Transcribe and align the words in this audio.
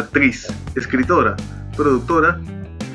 actriz, 0.00 0.48
escritora, 0.74 1.36
productora, 1.76 2.40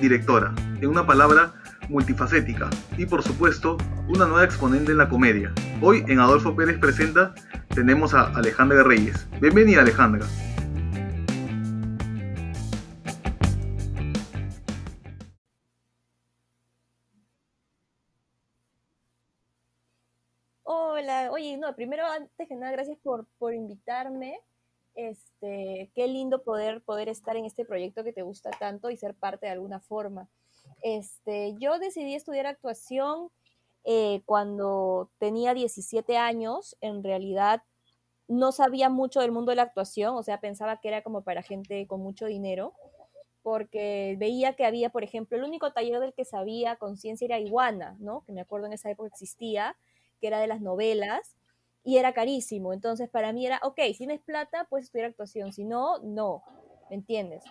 directora. 0.02 0.54
En 0.82 0.90
una 0.90 1.06
palabra, 1.06 1.54
multifacética. 1.90 2.70
Y 2.97 3.06
por 3.06 3.24
supuesto, 3.24 3.78
una 4.08 4.26
nueva 4.26 4.44
exponente 4.44 4.92
en 4.92 4.97
la 4.97 5.10
comedia. 5.10 5.54
Hoy 5.81 6.04
en 6.08 6.20
Adolfo 6.20 6.56
Pérez 6.56 6.79
Presenta 6.79 7.33
tenemos 7.74 8.13
a 8.13 8.24
Alejandra 8.36 8.83
Reyes. 8.83 9.28
Bienvenida 9.40 9.81
Alejandra. 9.81 10.26
Hola, 20.63 21.30
oye, 21.31 21.58
no, 21.58 21.76
primero 21.76 22.03
antes 22.08 22.48
que 22.48 22.55
nada, 22.55 22.72
gracias 22.72 22.98
por, 23.03 23.27
por 23.38 23.53
invitarme. 23.53 24.40
Este, 24.95 25.91
qué 25.94 26.08
lindo 26.08 26.44
poder, 26.44 26.81
poder 26.81 27.09
estar 27.09 27.36
en 27.36 27.45
este 27.45 27.66
proyecto 27.66 28.03
que 28.03 28.13
te 28.13 28.22
gusta 28.22 28.49
tanto 28.52 28.90
y 28.90 28.98
ser 28.98 29.13
parte 29.13 29.45
de 29.45 29.52
alguna 29.52 29.81
forma. 29.81 30.30
Este, 30.81 31.53
yo 31.59 31.80
decidí 31.80 32.16
estudiar 32.16 32.48
actuación 32.48 33.30
eh, 33.84 34.22
cuando 34.26 35.12
tenía 35.20 35.53
17 35.53 36.17
años. 36.17 36.77
En 36.80 37.03
realidad 37.03 37.62
no 38.27 38.53
sabía 38.53 38.89
mucho 38.89 39.20
del 39.20 39.31
mundo 39.34 39.52
de 39.52 39.58
la 39.58 39.63
actuación, 39.63 40.16
o 40.16 40.23
sea, 40.23 40.39
pensaba 40.39 40.80
que 40.80 40.88
era 40.88 41.03
como 41.03 41.23
para 41.23 41.44
gente 41.44 41.86
con 41.88 42.02
mucho 42.02 42.25
dinero, 42.25 42.73
porque 43.44 44.16
veía 44.17 44.55
que 44.55 44.66
había, 44.66 44.89
por 44.89 45.03
ejemplo, 45.03 45.38
el 45.38 45.44
único 45.44 45.72
taller 45.73 46.00
del 46.00 46.14
que 46.14 46.25
sabía 46.25 46.77
conciencia 46.77 47.25
era 47.25 47.39
Iguana, 47.39 47.95
¿no? 48.00 48.23
Que 48.25 48.31
me 48.31 48.41
acuerdo 48.41 48.66
en 48.67 48.73
esa 48.73 48.89
época 48.89 49.09
existía, 49.09 49.77
que 50.20 50.27
era 50.27 50.39
de 50.39 50.48
las 50.48 50.62
novelas 50.62 51.36
y 51.85 51.98
era 51.98 52.13
carísimo. 52.13 52.73
Entonces, 52.73 53.09
para 53.09 53.31
mí 53.31 53.45
era, 53.45 53.59
ok, 53.63 53.80
si 53.88 53.99
tienes 53.99 54.20
plata, 54.21 54.66
puedes 54.70 54.88
estudiar 54.88 55.12
actuación, 55.12 55.53
si 55.53 55.63
no, 55.63 56.00
no, 56.00 56.41
¿me 56.89 56.95
entiendes? 56.95 57.44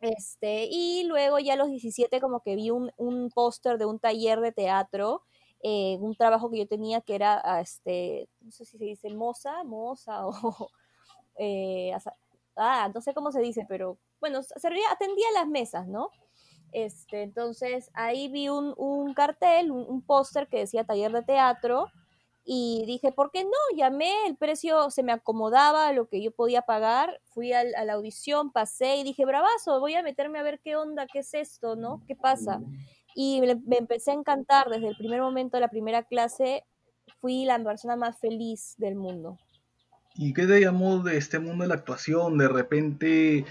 Este, 0.00 0.68
y 0.70 1.04
luego 1.04 1.38
ya 1.40 1.54
a 1.54 1.56
los 1.56 1.70
17 1.70 2.20
como 2.20 2.40
que 2.40 2.54
vi 2.54 2.70
un, 2.70 2.92
un 2.98 3.30
póster 3.30 3.78
de 3.78 3.86
un 3.86 3.98
taller 3.98 4.40
de 4.40 4.52
teatro, 4.52 5.22
eh, 5.62 5.96
un 5.98 6.14
trabajo 6.14 6.50
que 6.50 6.58
yo 6.58 6.68
tenía 6.68 7.00
que 7.00 7.14
era, 7.16 7.40
ah, 7.42 7.60
este, 7.60 8.28
no 8.42 8.52
sé 8.52 8.66
si 8.66 8.78
se 8.78 8.84
dice 8.84 9.12
moza, 9.14 9.64
moza 9.64 10.26
o... 10.26 10.68
Eh, 11.40 11.92
ah, 12.56 12.90
no 12.94 13.00
sé 13.00 13.14
cómo 13.14 13.32
se 13.32 13.40
dice, 13.40 13.64
pero 13.66 13.98
bueno, 14.20 14.42
servía, 14.42 14.90
atendía 14.92 15.30
las 15.34 15.48
mesas, 15.48 15.86
¿no? 15.88 16.10
Este, 16.72 17.22
entonces 17.22 17.90
ahí 17.94 18.28
vi 18.28 18.50
un, 18.50 18.74
un 18.76 19.14
cartel, 19.14 19.70
un, 19.70 19.86
un 19.88 20.02
póster 20.02 20.48
que 20.48 20.58
decía 20.58 20.84
taller 20.84 21.12
de 21.12 21.22
teatro 21.22 21.86
y 22.50 22.82
dije, 22.86 23.12
¿por 23.12 23.30
qué 23.30 23.44
no? 23.44 23.76
Llamé, 23.76 24.10
el 24.26 24.34
precio 24.34 24.90
se 24.90 25.02
me 25.02 25.12
acomodaba 25.12 25.92
lo 25.92 26.08
que 26.08 26.22
yo 26.22 26.30
podía 26.30 26.62
pagar, 26.62 27.20
fui 27.26 27.52
a 27.52 27.62
la 27.62 27.92
audición, 27.92 28.52
pasé 28.52 28.96
y 28.96 29.04
dije, 29.04 29.26
bravazo, 29.26 29.78
voy 29.80 29.96
a 29.96 30.02
meterme 30.02 30.38
a 30.38 30.42
ver 30.42 30.58
qué 30.64 30.74
onda, 30.74 31.06
qué 31.12 31.18
es 31.18 31.34
esto, 31.34 31.76
¿no? 31.76 32.02
¿Qué 32.08 32.16
pasa? 32.16 32.62
Y 33.14 33.42
me, 33.42 33.76
empecé 33.76 34.12
a 34.12 34.14
encantar 34.14 34.70
desde 34.70 34.88
el 34.88 34.96
primer 34.96 35.20
momento 35.20 35.58
de 35.58 35.60
la 35.60 35.68
primera 35.68 36.04
clase, 36.04 36.64
fui 37.20 37.44
la 37.44 37.62
persona 37.62 37.96
más 37.96 38.18
feliz 38.18 38.76
del 38.78 38.94
mundo. 38.94 39.36
¿Y 40.14 40.32
qué 40.32 40.46
te 40.46 40.58
llamó 40.58 41.00
de 41.00 41.18
este 41.18 41.38
mundo 41.38 41.64
de 41.64 41.68
la 41.68 41.74
actuación? 41.74 42.38
De 42.38 42.48
repente 42.48 43.44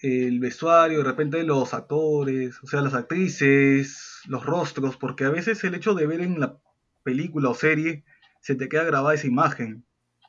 el 0.00 0.40
vestuario, 0.40 0.98
de 0.98 1.04
repente 1.04 1.44
los 1.44 1.74
actores, 1.74 2.60
o 2.64 2.66
sea, 2.66 2.80
las 2.80 2.94
actrices, 2.94 4.20
los 4.26 4.44
rostros, 4.44 4.96
porque 4.96 5.26
a 5.26 5.30
veces 5.30 5.62
el 5.62 5.76
hecho 5.76 5.94
de 5.94 6.08
ver 6.08 6.22
en 6.22 6.40
la 6.40 6.58
película 7.02 7.50
o 7.50 7.54
serie, 7.54 8.04
se 8.40 8.54
te 8.54 8.68
queda 8.68 8.84
grabada 8.84 9.14
esa 9.14 9.26
imagen 9.26 9.84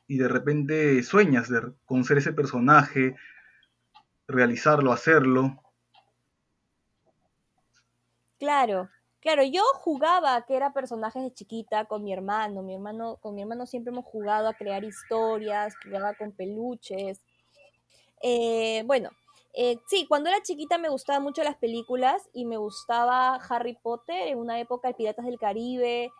y 0.06 0.18
de 0.18 0.28
repente 0.28 1.02
sueñas 1.02 1.48
de, 1.48 1.72
con 1.84 2.04
ser 2.04 2.18
ese 2.18 2.32
personaje, 2.32 3.16
realizarlo, 4.28 4.92
hacerlo. 4.92 5.60
Claro, 8.38 8.90
claro, 9.20 9.42
yo 9.42 9.62
jugaba 9.74 10.44
que 10.44 10.56
era 10.56 10.72
personajes 10.72 11.22
de 11.22 11.32
chiquita 11.32 11.86
con 11.86 12.04
mi 12.04 12.12
hermano, 12.12 12.62
mi 12.62 12.74
hermano, 12.74 13.16
con 13.16 13.34
mi 13.34 13.42
hermano 13.42 13.66
siempre 13.66 13.92
hemos 13.92 14.04
jugado 14.04 14.48
a 14.48 14.54
crear 14.54 14.84
historias, 14.84 15.74
jugaba 15.82 16.14
con 16.14 16.32
peluches. 16.32 17.22
Eh, 18.20 18.82
bueno, 18.86 19.10
eh, 19.54 19.78
sí, 19.86 20.06
cuando 20.08 20.28
era 20.28 20.42
chiquita 20.42 20.78
me 20.78 20.88
gustaban 20.88 21.22
mucho 21.22 21.42
las 21.44 21.56
películas 21.56 22.28
y 22.32 22.44
me 22.44 22.56
gustaba 22.56 23.36
Harry 23.36 23.78
Potter 23.80 24.28
en 24.28 24.38
una 24.38 24.58
época 24.58 24.88
de 24.88 24.94
Piratas 24.94 25.26
del 25.26 25.38
Caribe, 25.38 26.10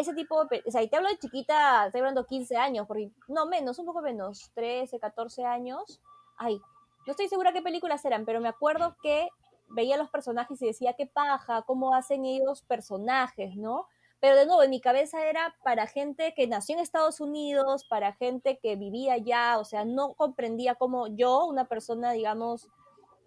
ese 0.00 0.14
tipo 0.14 0.44
de, 0.46 0.62
o 0.66 0.70
sea, 0.70 0.82
y 0.82 0.88
te 0.88 0.96
hablo 0.96 1.08
de 1.08 1.18
chiquita, 1.18 1.86
estoy 1.86 2.00
hablando 2.00 2.26
15 2.26 2.56
años, 2.56 2.86
porque, 2.86 3.10
no, 3.28 3.46
menos, 3.46 3.78
un 3.78 3.86
poco 3.86 4.02
menos, 4.02 4.50
13, 4.54 4.98
14 4.98 5.44
años. 5.44 6.00
Ay, 6.36 6.60
no 7.06 7.12
estoy 7.12 7.28
segura 7.28 7.52
qué 7.52 7.62
películas 7.62 8.04
eran, 8.04 8.24
pero 8.24 8.40
me 8.40 8.48
acuerdo 8.48 8.96
que 9.02 9.28
veía 9.68 9.96
los 9.96 10.10
personajes 10.10 10.60
y 10.62 10.66
decía, 10.66 10.94
qué 10.94 11.06
paja, 11.06 11.62
cómo 11.62 11.94
hacen 11.94 12.24
ellos 12.24 12.62
personajes, 12.62 13.56
¿no? 13.56 13.86
Pero 14.20 14.36
de 14.36 14.44
nuevo, 14.44 14.62
en 14.62 14.70
mi 14.70 14.80
cabeza 14.80 15.24
era 15.24 15.56
para 15.64 15.86
gente 15.86 16.34
que 16.36 16.46
nació 16.46 16.74
en 16.74 16.82
Estados 16.82 17.20
Unidos, 17.20 17.86
para 17.88 18.12
gente 18.12 18.58
que 18.62 18.76
vivía 18.76 19.14
allá, 19.14 19.58
o 19.58 19.64
sea, 19.64 19.84
no 19.84 20.12
comprendía 20.14 20.74
cómo 20.74 21.06
yo, 21.06 21.46
una 21.46 21.64
persona, 21.64 22.12
digamos, 22.12 22.68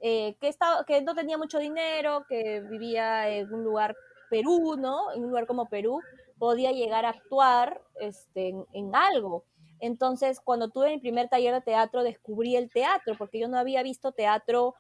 eh, 0.02 0.36
que, 0.40 0.50
estaba, 0.50 0.86
que 0.86 1.02
no 1.02 1.16
tenía 1.16 1.38
mucho 1.38 1.58
dinero, 1.58 2.26
que 2.28 2.62
vivía 2.62 3.30
en 3.30 3.52
un 3.52 3.64
lugar 3.64 3.96
Perú, 4.30 4.76
¿no? 4.78 5.12
En 5.14 5.24
un 5.24 5.30
lugar 5.30 5.48
como 5.48 5.68
Perú, 5.68 6.00
podía 6.44 6.74
llegar 6.74 7.06
a 7.06 7.12
actuar 7.12 7.82
este, 8.02 8.54
en, 8.74 8.94
algo. 8.94 9.46
Entonces, 9.80 10.42
cuando 10.42 10.68
tuve 10.68 10.90
mi 10.90 11.00
primer 11.00 11.30
taller 11.30 11.54
de 11.54 11.62
teatro, 11.62 12.04
descubrí 12.04 12.58
el 12.58 12.70
teatro, 12.70 13.16
porque 13.18 13.40
yo 13.40 13.48
no 13.48 13.58
había 13.58 13.82
visto 13.82 14.12
teatro 14.12 14.76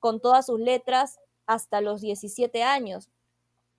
con 0.00 0.20
todas 0.20 0.46
sus 0.46 0.58
letras 0.58 1.20
hasta 1.46 1.80
los 1.80 2.00
17 2.00 2.64
años. 2.64 3.10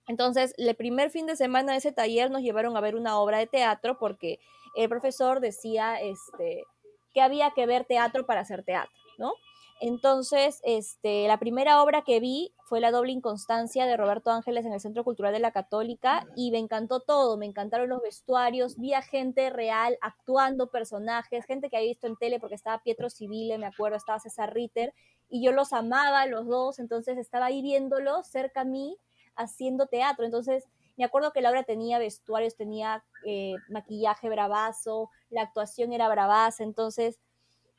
Entonces, 0.08 0.54
el 0.56 0.74
primer 0.76 1.10
fin 1.10 1.26
de 1.26 1.36
semana 1.36 1.72
de 1.72 1.78
ese 1.78 1.92
taller 1.92 2.30
nos 2.30 2.40
llevaron 2.40 2.74
a 2.74 2.80
ver 2.80 2.96
una 2.96 3.18
obra 3.18 3.36
de 3.36 3.46
teatro 3.46 3.98
porque 3.98 4.40
el 4.74 4.88
profesor 4.88 5.40
decía 5.40 6.00
este, 6.00 6.64
que 7.12 7.20
había 7.20 7.50
que 7.50 7.66
ver 7.66 7.84
teatro 7.84 8.24
para 8.24 8.40
hacer 8.40 8.64
teatro, 8.64 8.96
¿no? 9.18 9.34
Entonces, 9.80 10.60
este, 10.64 11.28
la 11.28 11.38
primera 11.38 11.82
obra 11.82 12.02
que 12.02 12.18
vi 12.18 12.54
fue 12.64 12.80
La 12.80 12.90
doble 12.90 13.12
inconstancia 13.12 13.84
de 13.86 13.96
Roberto 13.96 14.30
Ángeles 14.30 14.64
en 14.64 14.72
el 14.72 14.80
Centro 14.80 15.04
Cultural 15.04 15.34
de 15.34 15.38
la 15.38 15.52
Católica 15.52 16.26
y 16.34 16.50
me 16.50 16.58
encantó 16.58 17.00
todo, 17.00 17.36
me 17.36 17.44
encantaron 17.44 17.90
los 17.90 18.00
vestuarios, 18.00 18.78
vi 18.78 18.94
a 18.94 19.02
gente 19.02 19.50
real 19.50 19.98
actuando 20.00 20.70
personajes, 20.70 21.44
gente 21.44 21.68
que 21.68 21.76
había 21.76 21.90
visto 21.90 22.06
en 22.06 22.16
tele 22.16 22.40
porque 22.40 22.54
estaba 22.54 22.82
Pietro 22.82 23.10
Civile, 23.10 23.58
me 23.58 23.66
acuerdo, 23.66 23.98
estaba 23.98 24.18
César 24.18 24.54
Ritter 24.54 24.94
y 25.28 25.44
yo 25.44 25.52
los 25.52 25.74
amaba 25.74 26.26
los 26.26 26.46
dos, 26.46 26.78
entonces 26.78 27.18
estaba 27.18 27.46
ahí 27.46 27.60
viéndolos 27.60 28.26
cerca 28.26 28.62
a 28.62 28.64
mí 28.64 28.96
haciendo 29.36 29.86
teatro, 29.86 30.24
entonces 30.24 30.64
me 30.96 31.04
acuerdo 31.04 31.32
que 31.32 31.42
la 31.42 31.50
obra 31.50 31.64
tenía 31.64 31.98
vestuarios, 31.98 32.56
tenía 32.56 33.04
eh, 33.26 33.54
maquillaje 33.68 34.30
bravazo, 34.30 35.10
la 35.28 35.42
actuación 35.42 35.92
era 35.92 36.08
bravaza, 36.08 36.64
entonces 36.64 37.20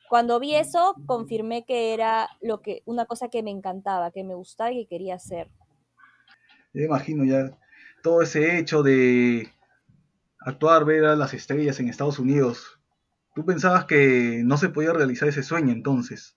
cuando 0.08 0.40
vi 0.40 0.54
eso, 0.54 0.94
confirmé 1.06 1.64
que 1.64 1.94
era 1.94 2.28
lo 2.40 2.60
que, 2.60 2.82
una 2.86 3.06
cosa 3.06 3.28
que 3.28 3.42
me 3.42 3.50
encantaba, 3.50 4.10
que 4.10 4.24
me 4.24 4.34
gustaba 4.34 4.72
y 4.72 4.84
que 4.84 4.88
quería 4.88 5.14
hacer. 5.14 5.50
Me 6.72 6.84
imagino 6.84 7.24
ya 7.24 7.56
todo 8.02 8.22
ese 8.22 8.58
hecho 8.58 8.82
de 8.82 9.48
actuar, 10.40 10.84
ver 10.84 11.04
a 11.04 11.16
las 11.16 11.34
estrellas 11.34 11.80
en 11.80 11.88
Estados 11.88 12.18
Unidos. 12.18 12.80
¿Tú 13.34 13.44
pensabas 13.44 13.84
que 13.84 14.42
no 14.44 14.56
se 14.56 14.68
podía 14.68 14.92
realizar 14.92 15.28
ese 15.28 15.42
sueño 15.42 15.72
entonces? 15.72 16.36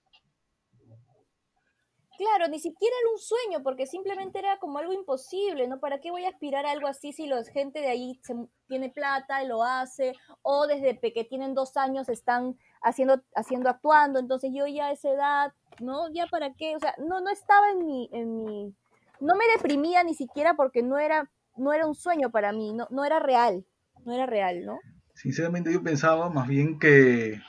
Claro, 2.18 2.46
ni 2.48 2.60
siquiera 2.60 2.94
era 3.00 3.10
un 3.10 3.18
sueño, 3.18 3.62
porque 3.64 3.86
simplemente 3.86 4.38
era 4.38 4.58
como 4.58 4.78
algo 4.78 4.92
imposible, 4.92 5.66
¿no? 5.66 5.80
¿Para 5.80 6.00
qué 6.00 6.12
voy 6.12 6.24
a 6.24 6.28
aspirar 6.28 6.66
a 6.66 6.70
algo 6.70 6.86
así 6.86 7.12
si 7.12 7.26
la 7.26 7.42
gente 7.44 7.80
de 7.80 7.88
ahí 7.88 8.20
tiene 8.68 8.90
plata 8.90 9.42
y 9.42 9.48
lo 9.48 9.64
hace? 9.64 10.12
O 10.42 10.68
desde 10.68 11.00
que 11.00 11.24
tienen 11.24 11.54
dos 11.54 11.76
años 11.76 12.08
están 12.08 12.56
haciendo, 12.82 13.22
haciendo, 13.34 13.70
actuando, 13.70 14.18
entonces 14.18 14.50
yo 14.54 14.66
ya 14.66 14.86
a 14.86 14.92
esa 14.92 15.10
edad, 15.10 15.52
¿no? 15.80 16.10
Ya 16.12 16.26
para 16.26 16.52
qué, 16.54 16.76
o 16.76 16.80
sea, 16.80 16.94
no, 16.98 17.20
no 17.20 17.30
estaba 17.30 17.70
en 17.70 17.86
mi, 17.86 18.08
en 18.12 18.44
mi, 18.44 18.74
no 19.20 19.34
me 19.34 19.44
deprimía 19.56 20.02
ni 20.02 20.14
siquiera 20.14 20.54
porque 20.54 20.82
no 20.82 20.98
era, 20.98 21.30
no 21.56 21.72
era 21.72 21.86
un 21.86 21.94
sueño 21.94 22.30
para 22.30 22.52
mí, 22.52 22.72
no, 22.72 22.86
no 22.90 23.04
era 23.04 23.20
real, 23.20 23.64
no 24.04 24.12
era 24.12 24.26
real, 24.26 24.64
¿no? 24.64 24.78
Sinceramente 25.14 25.72
yo 25.72 25.82
pensaba 25.82 26.30
más 26.30 26.48
bien 26.48 26.78
que 26.78 27.40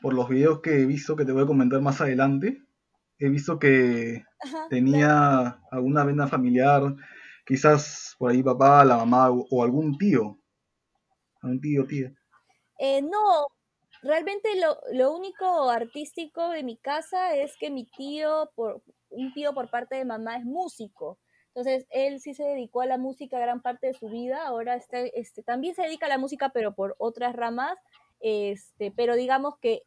por 0.00 0.14
los 0.14 0.28
videos 0.28 0.60
que 0.60 0.82
he 0.82 0.86
visto 0.86 1.16
que 1.16 1.24
te 1.24 1.32
voy 1.32 1.44
a 1.44 1.46
comentar 1.46 1.80
más 1.80 2.00
adelante, 2.00 2.62
he 3.18 3.28
visto 3.28 3.58
que 3.58 4.24
tenía 4.68 5.60
alguna 5.70 6.04
vena 6.04 6.26
familiar, 6.26 6.82
quizás 7.46 8.16
por 8.18 8.30
ahí 8.30 8.42
papá, 8.42 8.84
la 8.84 8.96
mamá 8.96 9.30
o, 9.30 9.62
algún 9.62 9.96
tío, 9.96 10.38
algún 11.40 11.60
tío, 11.60 11.86
tía. 11.86 12.12
Eh, 12.78 13.00
no, 13.00 13.46
realmente 14.02 14.48
lo, 14.92 15.12
único 15.12 15.70
artístico 15.70 16.48
de 16.50 16.62
mi 16.62 16.76
casa 16.76 17.34
es 17.34 17.56
que 17.56 17.70
mi 17.70 17.86
tío, 17.86 18.50
por, 18.54 18.82
un 19.10 19.32
tío 19.32 19.54
por 19.54 19.70
parte 19.70 19.96
de 19.96 20.04
mamá 20.04 20.36
es 20.36 20.44
músico. 20.44 21.18
Entonces, 21.48 21.86
él 21.90 22.20
sí 22.20 22.34
se 22.34 22.44
dedicó 22.44 22.80
a 22.80 22.86
la 22.86 22.98
música 22.98 23.38
gran 23.38 23.60
parte 23.60 23.88
de 23.88 23.94
su 23.94 24.08
vida. 24.08 24.46
Ahora 24.46 24.76
este, 24.76 25.42
también 25.42 25.74
se 25.74 25.82
dedica 25.82 26.06
a 26.06 26.08
la 26.08 26.18
música, 26.18 26.48
pero 26.48 26.74
por 26.74 26.96
otras 26.98 27.34
ramas. 27.36 27.78
Este, 28.20 28.90
pero 28.90 29.16
digamos 29.16 29.58
que 29.58 29.82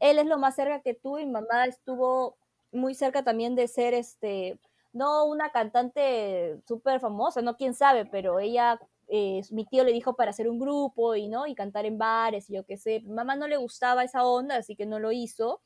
él 0.00 0.18
es 0.18 0.26
lo 0.26 0.38
más 0.38 0.54
cerca 0.54 0.80
que 0.80 0.94
tuve, 0.94 1.24
mi 1.24 1.32
mamá 1.32 1.64
estuvo 1.64 2.36
muy 2.70 2.94
cerca 2.94 3.24
también 3.24 3.54
de 3.56 3.66
ser, 3.66 3.94
este, 3.94 4.58
no 4.92 5.24
una 5.24 5.50
cantante 5.50 6.60
súper 6.66 7.00
famosa, 7.00 7.42
no 7.42 7.56
quién 7.56 7.74
sabe, 7.74 8.04
pero 8.04 8.38
ella, 8.38 8.78
eh, 9.08 9.40
mi 9.50 9.64
tío 9.64 9.84
le 9.84 9.92
dijo 9.92 10.16
para 10.16 10.30
hacer 10.30 10.48
un 10.48 10.58
grupo 10.58 11.16
y, 11.16 11.28
¿no? 11.28 11.46
Y 11.46 11.54
cantar 11.54 11.86
en 11.86 11.98
bares 11.98 12.50
y 12.50 12.54
yo 12.54 12.64
qué 12.64 12.76
sé. 12.76 13.00
mamá 13.06 13.36
no 13.36 13.48
le 13.48 13.56
gustaba 13.56 14.04
esa 14.04 14.24
onda, 14.24 14.56
así 14.56 14.76
que 14.76 14.86
no 14.86 14.98
lo 14.98 15.12
hizo, 15.12 15.62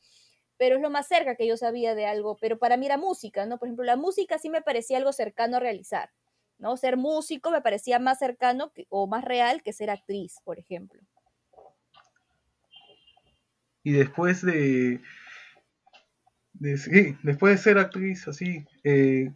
pero 0.57 0.77
es 0.77 0.81
lo 0.81 0.89
más 0.89 1.07
cerca 1.07 1.35
que 1.35 1.45
yo 1.45 1.57
sabía 1.57 1.95
de 1.95 2.05
algo, 2.05 2.37
pero 2.39 2.57
para 2.57 2.77
mí 2.77 2.85
era 2.85 2.97
música, 2.97 3.45
¿no? 3.45 3.59
Por 3.59 3.67
ejemplo, 3.67 3.85
la 3.85 3.97
música 3.97 4.37
sí 4.37 4.49
me 4.49 4.61
parecía 4.61 4.97
algo 4.97 5.11
cercano 5.11 5.57
a 5.57 5.59
realizar, 5.59 6.09
¿no? 6.57 6.77
Ser 6.77 6.95
músico 6.95 7.51
me 7.51 7.61
parecía 7.61 7.99
más 7.99 8.19
cercano 8.19 8.71
o 8.89 9.07
más 9.07 9.25
real 9.25 9.61
que 9.61 9.73
ser 9.73 9.89
actriz, 9.89 10.37
por 10.45 10.57
ejemplo. 10.57 11.01
Y 13.83 13.91
después 13.91 14.41
de, 14.45 15.01
sí, 16.77 17.17
después 17.23 17.57
de 17.57 17.57
ser 17.57 17.77
actriz, 17.77 18.25
así, 18.29 18.65
eh, 18.85 19.33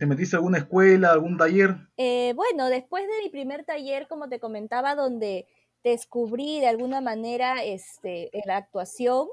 ¿te 0.00 0.06
metiste 0.06 0.34
a 0.34 0.38
alguna 0.38 0.56
escuela, 0.56 1.12
algún 1.12 1.36
taller? 1.36 1.76
Eh, 1.98 2.32
bueno, 2.34 2.70
después 2.70 3.06
de 3.06 3.22
mi 3.22 3.28
primer 3.28 3.66
taller, 3.66 4.08
como 4.08 4.30
te 4.30 4.40
comentaba, 4.40 4.94
donde 4.94 5.46
descubrí 5.84 6.58
de 6.58 6.68
alguna 6.68 7.02
manera 7.02 7.62
este, 7.62 8.30
la 8.46 8.56
actuación, 8.56 9.28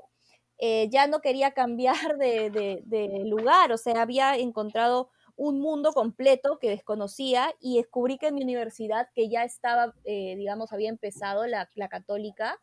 eh, 0.57 0.89
ya 0.89 1.07
no 1.07 1.21
quería 1.21 1.51
cambiar 1.51 2.17
de, 2.17 2.81
de, 2.83 3.23
lugar, 3.23 3.71
o 3.71 3.77
sea, 3.77 4.01
había 4.01 4.35
encontrado 4.35 5.09
un 5.37 5.61
mundo 5.61 5.93
completo 5.93 6.59
que 6.59 6.69
desconocía 6.69 7.53
y 7.61 7.77
descubrí 7.77 8.17
que 8.17 8.27
en 8.27 8.35
mi 8.35 8.43
universidad, 8.43 9.07
que 9.15 9.29
ya 9.29 9.45
estaba, 9.45 9.93
digamos, 10.03 10.73
había 10.73 10.89
empezado 10.89 11.47
la, 11.47 11.69
la 11.75 11.87
católica, 11.87 12.59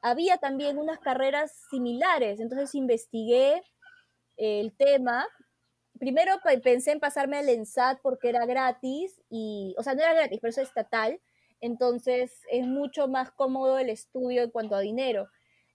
había 0.00 0.36
también 0.38 0.78
unas 0.78 1.00
carreras 1.00 1.50
similares, 1.70 2.38
entonces 2.38 2.72
investigué 2.76 3.64
el 4.36 4.72
tema. 4.76 5.26
Primero 6.02 6.32
pensé 6.64 6.90
en 6.90 6.98
pasarme 6.98 7.36
al 7.36 7.48
ENSAT 7.48 8.00
porque 8.02 8.28
era 8.28 8.44
gratis, 8.44 9.22
y, 9.30 9.72
o 9.78 9.84
sea, 9.84 9.94
no 9.94 10.02
era 10.02 10.14
gratis, 10.14 10.40
pero 10.42 10.50
es 10.50 10.58
estatal, 10.58 11.20
entonces 11.60 12.40
es 12.50 12.66
mucho 12.66 13.06
más 13.06 13.30
cómodo 13.30 13.78
el 13.78 13.88
estudio 13.88 14.42
en 14.42 14.50
cuanto 14.50 14.74
a 14.74 14.80
dinero. 14.80 15.28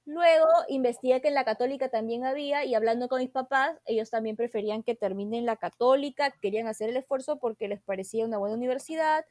Luego 0.03 0.49
investigué 0.67 1.21
que 1.21 1.29
en 1.29 1.33
la 1.33 1.45
católica 1.45 1.87
también 1.87 2.25
había 2.25 2.65
y 2.65 2.75
hablando 2.75 3.07
con 3.07 3.21
mis 3.21 3.29
papás, 3.29 3.79
ellos 3.85 4.09
también 4.09 4.35
preferían 4.35 4.83
que 4.83 4.95
terminen 4.95 5.45
la 5.45 5.55
católica, 5.55 6.33
querían 6.41 6.67
hacer 6.67 6.89
el 6.89 6.97
esfuerzo 6.97 7.39
porque 7.39 7.69
les 7.69 7.81
parecía 7.81 8.25
una 8.25 8.37
buena 8.37 8.57
universidad 8.57 9.23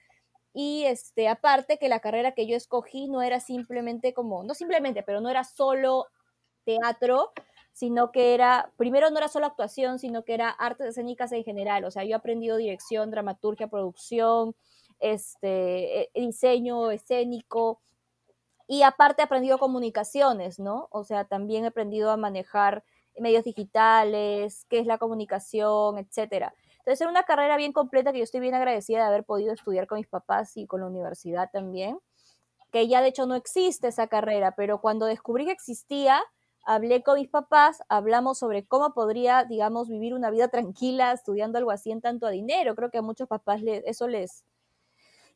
y 0.54 0.84
este, 0.86 1.28
aparte 1.28 1.76
que 1.76 1.90
la 1.90 2.00
carrera 2.00 2.32
que 2.32 2.46
yo 2.46 2.56
escogí 2.56 3.06
no 3.06 3.20
era 3.20 3.40
simplemente 3.40 4.14
como, 4.14 4.44
no 4.44 4.54
simplemente, 4.54 5.02
pero 5.02 5.20
no 5.20 5.28
era 5.28 5.44
solo 5.44 6.06
teatro, 6.64 7.32
sino 7.76 8.10
que 8.10 8.32
era, 8.32 8.72
primero 8.78 9.10
no 9.10 9.18
era 9.18 9.28
solo 9.28 9.44
actuación, 9.44 9.98
sino 9.98 10.24
que 10.24 10.32
era 10.32 10.48
artes 10.48 10.86
escénicas 10.86 11.30
en 11.32 11.44
general. 11.44 11.84
O 11.84 11.90
sea, 11.90 12.04
yo 12.04 12.12
he 12.12 12.14
aprendido 12.14 12.56
dirección, 12.56 13.10
dramaturgia, 13.10 13.68
producción, 13.68 14.56
este, 14.98 16.04
e, 16.04 16.10
diseño 16.14 16.90
escénico, 16.90 17.82
y 18.66 18.80
aparte 18.80 19.20
he 19.20 19.26
aprendido 19.26 19.58
comunicaciones, 19.58 20.58
¿no? 20.58 20.88
O 20.90 21.04
sea, 21.04 21.26
también 21.26 21.64
he 21.64 21.66
aprendido 21.66 22.10
a 22.10 22.16
manejar 22.16 22.82
medios 23.18 23.44
digitales, 23.44 24.64
qué 24.70 24.78
es 24.78 24.86
la 24.86 24.96
comunicación, 24.96 25.98
etcétera. 25.98 26.54
Entonces 26.78 27.02
era 27.02 27.10
una 27.10 27.24
carrera 27.24 27.58
bien 27.58 27.74
completa 27.74 28.10
que 28.10 28.18
yo 28.20 28.24
estoy 28.24 28.40
bien 28.40 28.54
agradecida 28.54 29.00
de 29.00 29.04
haber 29.04 29.24
podido 29.24 29.52
estudiar 29.52 29.86
con 29.86 29.98
mis 29.98 30.08
papás 30.08 30.56
y 30.56 30.66
con 30.66 30.80
la 30.80 30.86
universidad 30.86 31.50
también, 31.52 31.98
que 32.72 32.88
ya 32.88 33.02
de 33.02 33.08
hecho 33.08 33.26
no 33.26 33.34
existe 33.34 33.88
esa 33.88 34.06
carrera, 34.06 34.54
pero 34.56 34.80
cuando 34.80 35.04
descubrí 35.04 35.44
que 35.44 35.52
existía, 35.52 36.22
hablé 36.66 37.02
con 37.02 37.18
mis 37.18 37.28
papás, 37.28 37.82
hablamos 37.88 38.38
sobre 38.38 38.66
cómo 38.66 38.92
podría, 38.92 39.44
digamos, 39.44 39.88
vivir 39.88 40.14
una 40.14 40.30
vida 40.30 40.48
tranquila 40.48 41.12
estudiando 41.12 41.58
algo 41.58 41.70
así 41.70 41.92
en 41.92 42.00
tanto 42.00 42.26
a 42.26 42.30
dinero. 42.30 42.74
Creo 42.74 42.90
que 42.90 42.98
a 42.98 43.02
muchos 43.02 43.28
papás 43.28 43.62
eso 43.64 44.08
les, 44.08 44.44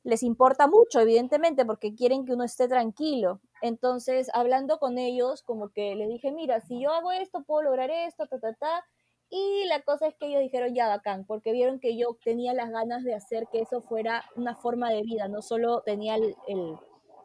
les 0.03 0.23
importa 0.25 0.67
mucho, 0.67 1.01
evidentemente, 1.01 1.65
porque 1.65 1.95
quieren 1.95 2.27
que 2.27 2.33
uno 2.33 2.45
esté 2.45 2.69
tranquilo. 2.69 3.41
Entonces, 3.63 4.29
hablando 4.35 4.79
con 4.79 4.99
ellos, 4.99 5.43
como 5.43 5.69
que 5.71 5.95
les 5.95 6.09
dije, 6.09 6.33
mira, 6.33 6.61
si 6.61 6.81
yo 6.81 6.93
hago 6.93 7.13
esto, 7.13 7.45
puedo 7.45 7.63
lograr 7.63 7.91
esto, 7.91 8.27
ta, 8.27 8.41
ta, 8.41 8.53
ta. 8.55 8.85
Y 9.31 9.65
la 9.67 9.83
cosa 9.83 10.09
es 10.09 10.17
que 10.17 10.27
ellos 10.27 10.41
dijeron, 10.41 10.75
ya 10.75 10.89
bacán, 10.89 11.25
porque 11.25 11.53
vieron 11.53 11.79
que 11.79 11.97
yo 11.97 12.17
tenía 12.25 12.53
las 12.55 12.71
ganas 12.71 13.05
de 13.05 13.15
hacer 13.15 13.47
que 13.53 13.61
eso 13.61 13.81
fuera 13.81 14.25
una 14.35 14.57
forma 14.57 14.91
de 14.91 15.03
vida, 15.03 15.29
no 15.29 15.43
solo 15.43 15.83
tenía 15.83 16.17
el, 16.17 16.35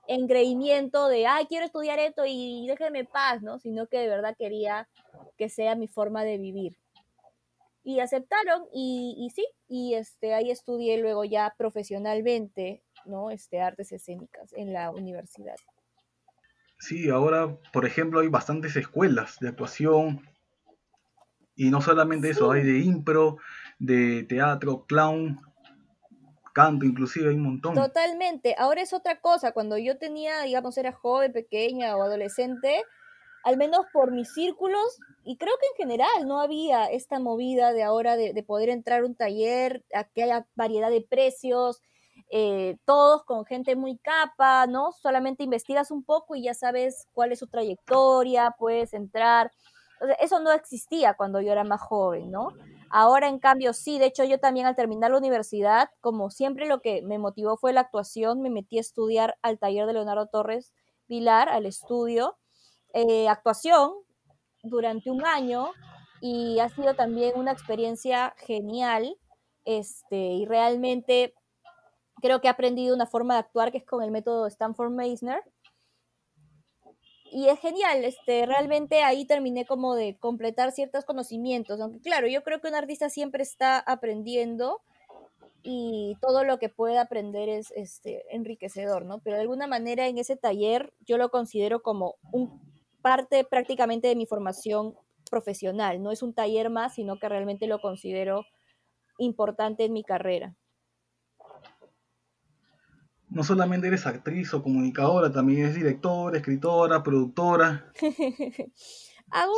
engreimiento 0.08 1.08
de, 1.08 1.28
ay, 1.28 1.46
quiero 1.48 1.66
estudiar 1.66 2.00
esto 2.00 2.24
y 2.26 2.66
déjeme 2.68 3.06
paz, 3.06 3.42
¿no? 3.42 3.60
Sino 3.60 3.88
que 3.88 4.00
de 4.00 4.08
verdad 4.08 4.36
quería 4.38 4.88
que 5.38 5.50
sea 5.50 5.76
mi 5.76 5.88
forma 5.88 6.24
de 6.24 6.38
vivir. 6.38 6.78
Y 7.84 8.00
aceptaron 8.00 8.66
y, 8.74 9.16
y 9.18 9.30
sí, 9.30 9.48
y 9.68 9.94
este, 9.94 10.34
ahí 10.34 10.52
estudié 10.52 10.98
luego 10.98 11.24
ya 11.24 11.54
profesionalmente, 11.58 12.82
¿no? 13.06 13.30
Este, 13.30 13.62
artes 13.62 13.92
escénicas 13.92 14.54
en 14.54 14.74
la 14.74 14.92
universidad. 14.92 15.56
Sí, 16.80 17.10
ahora, 17.10 17.58
por 17.72 17.86
ejemplo, 17.86 18.20
hay 18.20 18.28
bastantes 18.28 18.76
escuelas 18.76 19.38
de 19.40 19.50
actuación, 19.50 20.22
y 21.56 21.70
no 21.70 21.82
solamente 21.82 22.30
eso, 22.30 22.52
hay 22.52 22.64
de 22.64 22.80
impro, 22.80 23.38
de 23.80 24.24
teatro, 24.24 24.86
clown, 24.86 25.40
canto, 26.56 26.86
inclusive 26.86 27.30
hay 27.30 27.36
un 27.36 27.44
montón. 27.44 27.76
Totalmente. 27.76 28.56
Ahora 28.58 28.82
es 28.82 28.94
otra 28.94 29.20
cosa. 29.20 29.52
Cuando 29.52 29.78
yo 29.78 29.98
tenía, 29.98 30.42
digamos, 30.44 30.78
era 30.78 30.94
joven, 30.94 31.34
pequeña 31.34 31.98
o 31.98 32.02
adolescente, 32.02 32.84
al 33.44 33.58
menos 33.58 33.86
por 33.92 34.12
mis 34.12 34.34
círculos, 34.34 34.98
y 35.24 35.38
creo 35.38 35.54
que 35.60 35.68
en 35.68 35.90
general 35.90 36.28
no 36.28 36.40
había 36.40 36.86
esta 36.86 37.20
movida 37.20 37.74
de 37.74 37.84
ahora 37.84 38.16
de, 38.16 38.42
poder 38.44 38.70
entrar 38.70 39.02
a 39.02 39.06
un 39.06 39.16
taller, 39.16 39.84
a 39.94 40.06
que 40.06 40.24
haya 40.24 40.48
variedad 40.56 40.90
de 40.90 41.02
precios, 41.02 41.82
eh, 42.32 42.78
todos 42.86 43.24
con 43.26 43.46
gente 43.46 43.76
muy 43.76 43.98
capa, 43.98 44.66
¿no? 44.66 44.94
Solamente 44.94 45.44
investigas 45.44 45.92
un 45.92 46.04
poco 46.04 46.36
y 46.36 46.44
ya 46.44 46.54
sabes 46.54 47.08
cuál 47.12 47.34
es 47.34 47.40
su 47.40 47.48
trayectoria, 47.48 48.56
puedes 48.58 48.94
entrar 48.94 49.52
eso 50.20 50.40
no 50.40 50.52
existía 50.52 51.14
cuando 51.14 51.42
yo 51.42 51.52
era 51.52 51.64
más 51.64 51.82
joven, 51.82 52.32
¿no? 52.32 52.50
Ahora, 52.98 53.28
en 53.28 53.40
cambio, 53.40 53.74
sí. 53.74 54.00
De 54.00 54.06
hecho, 54.06 54.24
yo 54.24 54.40
también 54.40 54.68
al 54.68 54.78
terminar 54.78 55.12
la 55.12 55.18
universidad, 55.18 55.90
como 56.00 56.30
siempre 56.30 56.66
lo 56.66 56.80
que 56.80 57.02
me 57.02 57.20
motivó 57.20 57.58
fue 57.58 57.74
la 57.74 57.82
actuación, 57.82 58.42
me 58.42 58.50
metí 58.50 58.78
a 58.78 58.82
estudiar 58.82 59.38
al 59.42 59.60
taller 59.60 59.86
de 59.86 59.92
Leonardo 59.92 60.28
Torres 60.28 60.74
Vilar, 61.10 61.50
al 61.50 61.66
estudio, 61.66 62.38
eh, 62.94 63.28
actuación 63.28 63.92
durante 64.64 65.12
un 65.12 65.26
año 65.26 65.72
y 66.22 66.60
ha 66.60 66.70
sido 66.70 66.94
también 66.96 67.34
una 67.38 67.52
experiencia 67.52 68.34
genial. 68.38 69.18
Este, 69.66 70.16
y 70.16 70.46
realmente 70.46 71.34
creo 72.22 72.40
que 72.40 72.48
he 72.48 72.52
aprendido 72.52 72.96
una 72.96 73.08
forma 73.08 73.34
de 73.34 73.42
actuar 73.42 73.74
que 73.74 73.80
es 73.80 73.86
con 73.86 74.04
el 74.04 74.12
método 74.12 74.48
Stanford 74.48 74.92
Meisner, 74.92 75.42
y 77.36 77.50
es 77.50 77.60
genial, 77.60 78.06
este, 78.06 78.46
realmente 78.46 79.04
ahí 79.04 79.26
terminé 79.26 79.66
como 79.66 79.94
de 79.94 80.18
completar 80.18 80.72
ciertos 80.72 81.04
conocimientos, 81.04 81.82
aunque 81.82 82.00
claro, 82.00 82.28
yo 82.28 82.44
creo 82.44 82.62
que 82.62 82.70
un 82.70 82.76
artista 82.76 83.10
siempre 83.10 83.44
está 83.44 83.78
aprendiendo 83.78 84.80
y 85.62 86.16
todo 86.22 86.46
lo 86.46 86.60
que 86.60 86.70
puede 86.70 86.98
aprender 86.98 87.50
es 87.50 87.72
este, 87.76 88.24
enriquecedor, 88.34 89.04
¿no? 89.04 89.20
Pero 89.20 89.36
de 89.36 89.42
alguna 89.42 89.68
manera 89.68 90.08
en 90.08 90.18
ese 90.18 90.38
taller 90.38 90.94
yo 91.02 91.18
lo 91.18 91.28
considero 91.28 91.82
como 91.82 92.16
un 92.32 92.62
parte 93.02 93.44
prácticamente 93.44 94.08
de 94.08 94.16
mi 94.16 94.26
formación 94.26 94.96
profesional, 95.30 96.02
no 96.02 96.12
es 96.12 96.24
un 96.24 96.34
taller 96.34 96.70
más, 96.70 96.96
sino 96.96 97.20
que 97.20 97.28
realmente 97.28 97.68
lo 97.68 97.82
considero 97.82 98.46
importante 99.18 99.84
en 99.84 99.92
mi 99.92 100.06
carrera 100.06 100.56
no 103.36 103.44
solamente 103.44 103.88
eres 103.88 104.08
actriz 104.08 104.54
o 104.54 104.64
comunicadora, 104.64 105.30
también 105.30 105.60
eres 105.60 105.76
directora, 105.76 106.38
escritora, 106.38 107.04
productora. 107.04 107.92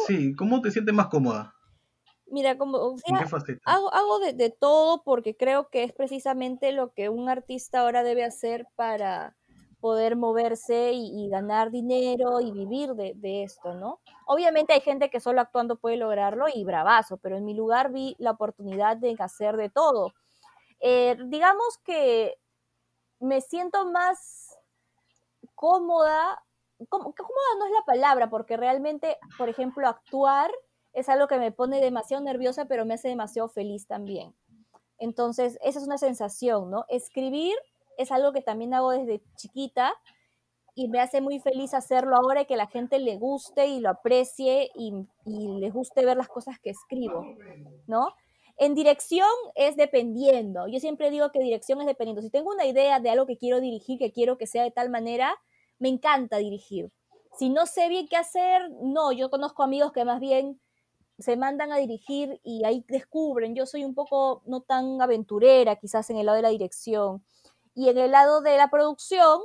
Sí, 0.07 0.33
¿cómo 0.33 0.61
te 0.61 0.71
sientes 0.71 0.95
más 0.95 1.07
cómoda? 1.07 1.53
Mira, 2.25 2.57
como 2.57 2.95
hago, 3.65 3.93
hago 3.93 4.19
de, 4.19 4.49
todo 4.49 5.03
porque 5.03 5.35
creo 5.35 5.69
que 5.69 5.83
es 5.83 5.91
precisamente 5.91 6.71
lo 6.71 6.93
que 6.93 7.09
un 7.09 7.29
artista 7.29 7.81
ahora 7.81 8.01
debe 8.01 8.23
hacer 8.23 8.65
para 8.75 9.35
poder 9.81 10.15
moverse 10.15 10.93
y, 10.93 11.29
ganar 11.29 11.69
dinero 11.69 12.39
y 12.39 12.51
vivir 12.51 12.93
de, 12.93 13.13
de, 13.17 13.43
esto, 13.43 13.73
¿no? 13.75 13.99
Obviamente 14.25 14.73
hay 14.73 14.81
gente 14.81 15.09
que 15.09 15.19
solo 15.19 15.41
actuando 15.41 15.75
puede 15.75 15.97
lograrlo 15.97 16.45
y 16.51 16.63
bravazo, 16.63 17.17
pero 17.17 17.37
en 17.37 17.45
mi 17.45 17.53
lugar 17.53 17.91
vi 17.91 18.15
la 18.17 18.31
oportunidad 18.31 18.97
de 18.97 19.15
hacer 19.19 19.57
de 19.57 19.69
todo. 19.69 20.13
Eh, 20.79 21.17
digamos 21.27 21.77
que 21.83 22.37
me 23.19 23.41
siento 23.41 23.85
más 23.85 24.57
cómoda, 25.55 26.43
cómoda 26.89 27.13
no 27.59 27.65
es 27.65 27.71
la 27.71 27.85
palabra, 27.85 28.29
porque 28.29 28.57
realmente, 28.57 29.17
por 29.37 29.49
ejemplo, 29.49 29.87
actuar 29.87 30.51
es 30.93 31.09
algo 31.09 31.27
que 31.27 31.37
me 31.37 31.51
pone 31.51 31.79
demasiado 31.81 32.23
nerviosa, 32.23 32.65
pero 32.65 32.85
me 32.85 32.95
hace 32.95 33.07
demasiado 33.07 33.49
feliz 33.49 33.87
también. 33.87 34.35
Entonces, 34.97 35.59
esa 35.61 35.79
es 35.79 35.85
una 35.85 35.97
sensación, 35.97 36.71
¿no? 36.71 36.85
Escribir 36.89 37.55
es 37.97 38.11
algo 38.11 38.33
que 38.33 38.41
también 38.41 38.73
hago 38.73 38.91
desde 38.91 39.21
chiquita 39.35 39.93
y 40.75 40.87
me 40.87 40.99
hace 40.99 41.21
muy 41.21 41.39
feliz 41.39 41.73
hacerlo 41.73 42.15
ahora 42.15 42.41
y 42.41 42.45
que 42.45 42.55
la 42.55 42.67
gente 42.67 42.99
le 42.99 43.17
guste 43.17 43.67
y 43.67 43.79
lo 43.79 43.89
aprecie 43.89 44.69
y, 44.75 44.93
y 45.25 45.59
les 45.59 45.73
guste 45.73 46.05
ver 46.05 46.17
las 46.17 46.27
cosas 46.27 46.59
que 46.59 46.69
escribo, 46.69 47.25
¿no? 47.87 48.13
En 48.57 48.73
dirección 48.73 49.29
es 49.55 49.75
dependiendo. 49.75 50.67
Yo 50.67 50.79
siempre 50.79 51.11
digo 51.11 51.31
que 51.31 51.39
dirección 51.39 51.79
es 51.79 51.87
dependiendo. 51.87 52.23
Si 52.23 52.31
tengo 52.31 52.51
una 52.51 52.65
idea 52.65 52.99
de 52.99 53.11
algo 53.11 53.27
que 53.27 53.37
quiero 53.37 53.61
dirigir, 53.61 53.99
que 53.99 54.11
quiero 54.11 54.37
que 54.37 54.47
sea 54.47 54.63
de 54.63 54.71
tal 54.71 54.89
manera, 54.89 55.35
me 55.77 55.89
encanta 55.89 56.37
dirigir. 56.37 56.91
Si 57.37 57.49
no 57.49 57.67
sé 57.67 57.87
bien 57.87 58.07
qué 58.07 58.17
hacer, 58.17 58.71
no. 58.81 59.11
Yo 59.11 59.29
conozco 59.29 59.61
amigos 59.61 59.91
que 59.91 60.05
más 60.05 60.19
bien 60.19 60.59
se 61.19 61.37
mandan 61.37 61.71
a 61.71 61.77
dirigir 61.77 62.39
y 62.43 62.63
ahí 62.65 62.83
descubren. 62.87 63.55
Yo 63.55 63.67
soy 63.67 63.85
un 63.85 63.93
poco 63.93 64.41
no 64.45 64.61
tan 64.61 65.01
aventurera 65.01 65.75
quizás 65.75 66.09
en 66.09 66.17
el 66.17 66.25
lado 66.25 66.37
de 66.37 66.41
la 66.41 66.49
dirección. 66.49 67.23
Y 67.75 67.89
en 67.89 67.99
el 67.99 68.11
lado 68.11 68.41
de 68.41 68.57
la 68.57 68.69
producción, 68.71 69.39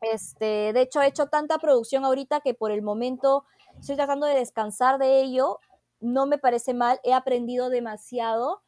este, 0.00 0.72
de 0.72 0.80
hecho 0.80 1.00
he 1.00 1.06
hecho 1.06 1.26
tanta 1.26 1.58
producción 1.58 2.04
ahorita 2.04 2.40
que 2.40 2.54
por 2.54 2.72
el 2.72 2.82
momento 2.82 3.44
estoy 3.78 3.94
tratando 3.94 4.26
de 4.26 4.34
descansar 4.34 4.98
de 4.98 5.20
ello 5.20 5.60
no 6.00 6.26
me 6.26 6.38
parece 6.38 6.74
mal, 6.74 6.98
he 7.04 7.12
aprendido 7.12 7.70
demasiado, 7.70 8.62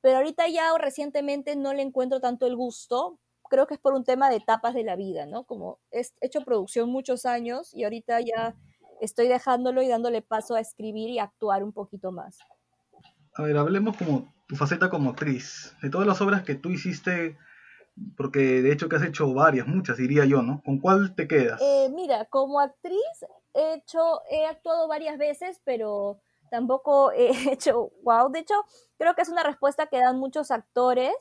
pero 0.00 0.18
ahorita 0.18 0.48
ya 0.48 0.76
recientemente 0.78 1.56
no 1.56 1.74
le 1.74 1.82
encuentro 1.82 2.20
tanto 2.20 2.46
el 2.46 2.56
gusto. 2.56 3.18
Creo 3.48 3.66
que 3.66 3.74
es 3.74 3.80
por 3.80 3.94
un 3.94 4.04
tema 4.04 4.30
de 4.30 4.36
etapas 4.36 4.74
de 4.74 4.84
la 4.84 4.96
vida, 4.96 5.26
¿no? 5.26 5.44
Como 5.44 5.78
he 5.90 6.02
hecho 6.20 6.40
producción 6.42 6.88
muchos 6.90 7.26
años 7.26 7.74
y 7.74 7.84
ahorita 7.84 8.20
ya 8.20 8.56
estoy 9.00 9.28
dejándolo 9.28 9.82
y 9.82 9.88
dándole 9.88 10.22
paso 10.22 10.54
a 10.54 10.60
escribir 10.60 11.10
y 11.10 11.18
actuar 11.18 11.64
un 11.64 11.72
poquito 11.72 12.12
más. 12.12 12.38
A 13.34 13.42
ver, 13.42 13.56
hablemos 13.56 13.96
como 13.96 14.32
tu 14.46 14.56
faceta 14.56 14.90
como 14.90 15.10
actriz. 15.10 15.74
De 15.82 15.90
todas 15.90 16.06
las 16.06 16.20
obras 16.20 16.42
que 16.42 16.54
tú 16.54 16.70
hiciste, 16.70 17.36
porque 18.16 18.62
de 18.62 18.72
hecho 18.72 18.88
que 18.88 18.96
has 18.96 19.04
hecho 19.04 19.32
varias, 19.32 19.66
muchas 19.66 19.96
diría 19.96 20.24
yo, 20.24 20.42
¿no? 20.42 20.62
¿Con 20.64 20.78
cuál 20.78 21.14
te 21.14 21.28
quedas? 21.28 21.60
Eh, 21.60 21.90
mira, 21.94 22.24
como 22.26 22.60
actriz 22.60 23.24
he 23.54 23.74
hecho, 23.74 24.20
he 24.30 24.46
actuado 24.46 24.88
varias 24.88 25.18
veces, 25.18 25.60
pero 25.64 26.20
tampoco 26.50 27.12
he 27.12 27.30
hecho 27.52 27.92
wow. 28.02 28.30
De 28.30 28.40
hecho, 28.40 28.54
creo 28.98 29.14
que 29.14 29.22
es 29.22 29.28
una 29.28 29.42
respuesta 29.42 29.86
que 29.86 29.98
dan 29.98 30.18
muchos 30.18 30.50
actores. 30.50 31.14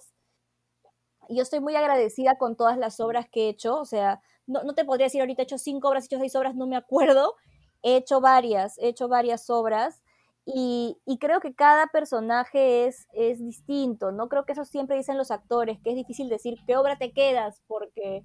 Yo 1.30 1.44
estoy 1.44 1.60
muy 1.60 1.76
agradecida 1.76 2.38
con 2.38 2.56
todas 2.56 2.78
las 2.78 3.00
obras 3.00 3.28
que 3.30 3.46
he 3.46 3.50
hecho. 3.50 3.80
O 3.80 3.86
sea, 3.86 4.20
no, 4.48 4.74
te 4.74 4.84
podría 4.84 5.06
decir 5.06 5.22
ahorita 5.22 5.44
he 5.44 5.46
hecho 5.46 5.60
cinco 5.60 5.90
obras, 5.90 6.04
he 6.04 6.08
hecho 6.08 6.20
seis 6.20 6.36
obras, 6.36 6.56
no 6.56 6.68
me 6.68 6.76
acuerdo. 6.76 7.36
He 7.84 7.96
hecho 7.98 8.20
varias, 8.20 8.78
he 8.80 8.90
hecho 8.90 9.08
varias 9.08 9.50
obras. 9.50 10.02
Y, 10.46 10.98
y, 11.06 11.20
creo 11.20 11.40
que 11.42 11.54
cada 11.54 11.86
personaje 11.88 12.88
es, 12.88 13.08
es 13.14 13.40
distinto, 13.40 14.12
¿no? 14.12 14.30
Creo 14.30 14.46
que 14.46 14.54
eso 14.54 14.66
siempre 14.66 14.98
dicen 14.98 15.18
los 15.18 15.30
actores, 15.30 15.80
que 15.84 15.92
es 15.92 15.96
difícil 15.96 16.28
decir 16.28 16.58
qué 16.66 16.76
obra 16.76 16.98
te 16.98 17.12
quedas, 17.14 17.62
porque 17.68 18.24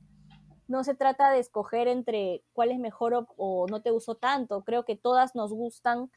no 0.67 0.85
se 0.85 0.95
trata 0.95 1.31
de 1.31 1.41
escoger 1.41 1.89
entre 1.89 2.43
cuál 2.55 2.71
es 2.71 2.79
mejor 2.79 3.15
o, 3.15 3.27
o 3.37 3.67
no 3.69 3.83
te 3.83 3.91
gustó 3.91 4.15
tanto. 4.15 4.65
Creo 4.65 4.85
que 4.85 4.97
todas 4.97 5.35
nos 5.35 5.53
gustan 5.53 6.11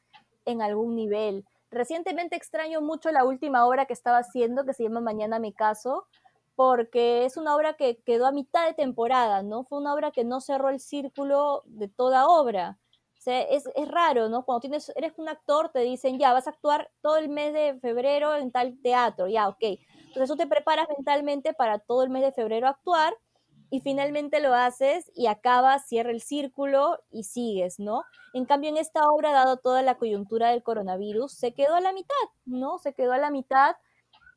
en 0.47 0.61
algún 0.61 0.95
nivel. 0.95 1.45
Recientemente 1.69 2.35
extraño 2.35 2.81
mucho 2.81 3.11
la 3.11 3.25
última 3.25 3.67
obra 3.67 3.85
que 3.85 3.93
estaba 3.93 4.19
haciendo, 4.19 4.65
que 4.65 4.73
se 4.73 4.83
llama 4.83 5.01
Mañana 5.01 5.37
me 5.37 5.53
caso, 5.53 6.07
porque 6.55 7.25
es 7.25 7.37
una 7.37 7.55
obra 7.55 7.75
que 7.75 7.97
quedó 7.97 8.25
a 8.25 8.31
mitad 8.31 8.65
de 8.65 8.73
temporada, 8.73 9.43
¿no? 9.43 9.63
Fue 9.63 9.77
una 9.77 9.93
obra 9.93 10.11
que 10.11 10.23
no 10.23 10.41
cerró 10.41 10.69
el 10.69 10.79
círculo 10.79 11.61
de 11.65 11.87
toda 11.87 12.27
obra. 12.27 12.79
O 13.17 13.21
sea, 13.21 13.41
es, 13.41 13.69
es 13.75 13.87
raro, 13.89 14.29
¿no? 14.29 14.45
Cuando 14.45 14.61
tienes, 14.61 14.91
eres 14.95 15.13
un 15.17 15.27
actor, 15.27 15.69
te 15.69 15.79
dicen, 15.79 16.17
ya, 16.17 16.33
vas 16.33 16.47
a 16.47 16.51
actuar 16.51 16.89
todo 17.01 17.17
el 17.17 17.29
mes 17.29 17.53
de 17.53 17.77
febrero 17.81 18.35
en 18.35 18.51
tal 18.51 18.79
teatro, 18.81 19.27
ya, 19.27 19.49
ok. 19.49 19.63
Entonces 20.07 20.29
tú 20.29 20.37
te 20.37 20.47
preparas 20.47 20.87
mentalmente 20.95 21.53
para 21.53 21.79
todo 21.79 22.03
el 22.03 22.09
mes 22.09 22.23
de 22.23 22.31
febrero 22.31 22.67
actuar 22.67 23.13
y 23.69 23.81
finalmente 23.81 24.39
lo 24.39 24.53
haces 24.53 25.12
y 25.15 25.27
acabas, 25.27 25.88
cierra 25.88 26.12
el 26.12 26.21
círculo 26.21 27.00
y 27.12 27.24
sigues, 27.24 27.79
¿no? 27.79 28.03
En 28.33 28.45
cambio, 28.45 28.69
en 28.69 28.77
esta 28.77 29.01
obra, 29.09 29.31
dado 29.31 29.57
toda 29.57 29.81
la 29.81 29.97
coyuntura 29.97 30.50
del 30.50 30.63
coronavirus, 30.63 31.33
se 31.33 31.53
quedó 31.53 31.75
a 31.75 31.81
la 31.81 31.93
mitad, 31.93 32.15
¿no? 32.45 32.79
Se 32.79 32.93
quedó 32.93 33.13
a 33.13 33.17
la 33.17 33.31
mitad 33.31 33.75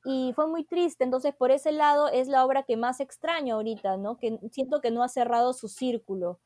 y 0.05 0.33
fue 0.35 0.47
muy 0.49 0.65
triste. 0.65 1.05
Entonces, 1.05 1.35
por 1.35 1.51
ese 1.51 1.73
lado, 1.73 2.09
es 2.09 2.29
la 2.29 2.45
obra 2.45 2.65
que 2.65 2.77
más 2.77 3.01
extraño 3.01 3.57
ahorita, 3.57 3.97
¿no? 3.97 4.17
Que 4.19 4.39
siento 4.51 4.81
que 4.81 4.91
no 4.91 5.03
ha 5.03 5.09
cerrado 5.09 5.53
su 5.53 5.69
círculo 5.69 6.41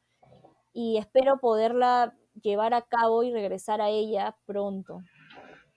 y 0.72 0.98
espero 0.98 1.38
poderla 1.38 2.14
llevar 2.42 2.74
a 2.74 2.82
cabo 2.82 3.22
y 3.22 3.32
regresar 3.32 3.80
a 3.80 3.88
ella 3.88 4.36
pronto. 4.44 5.00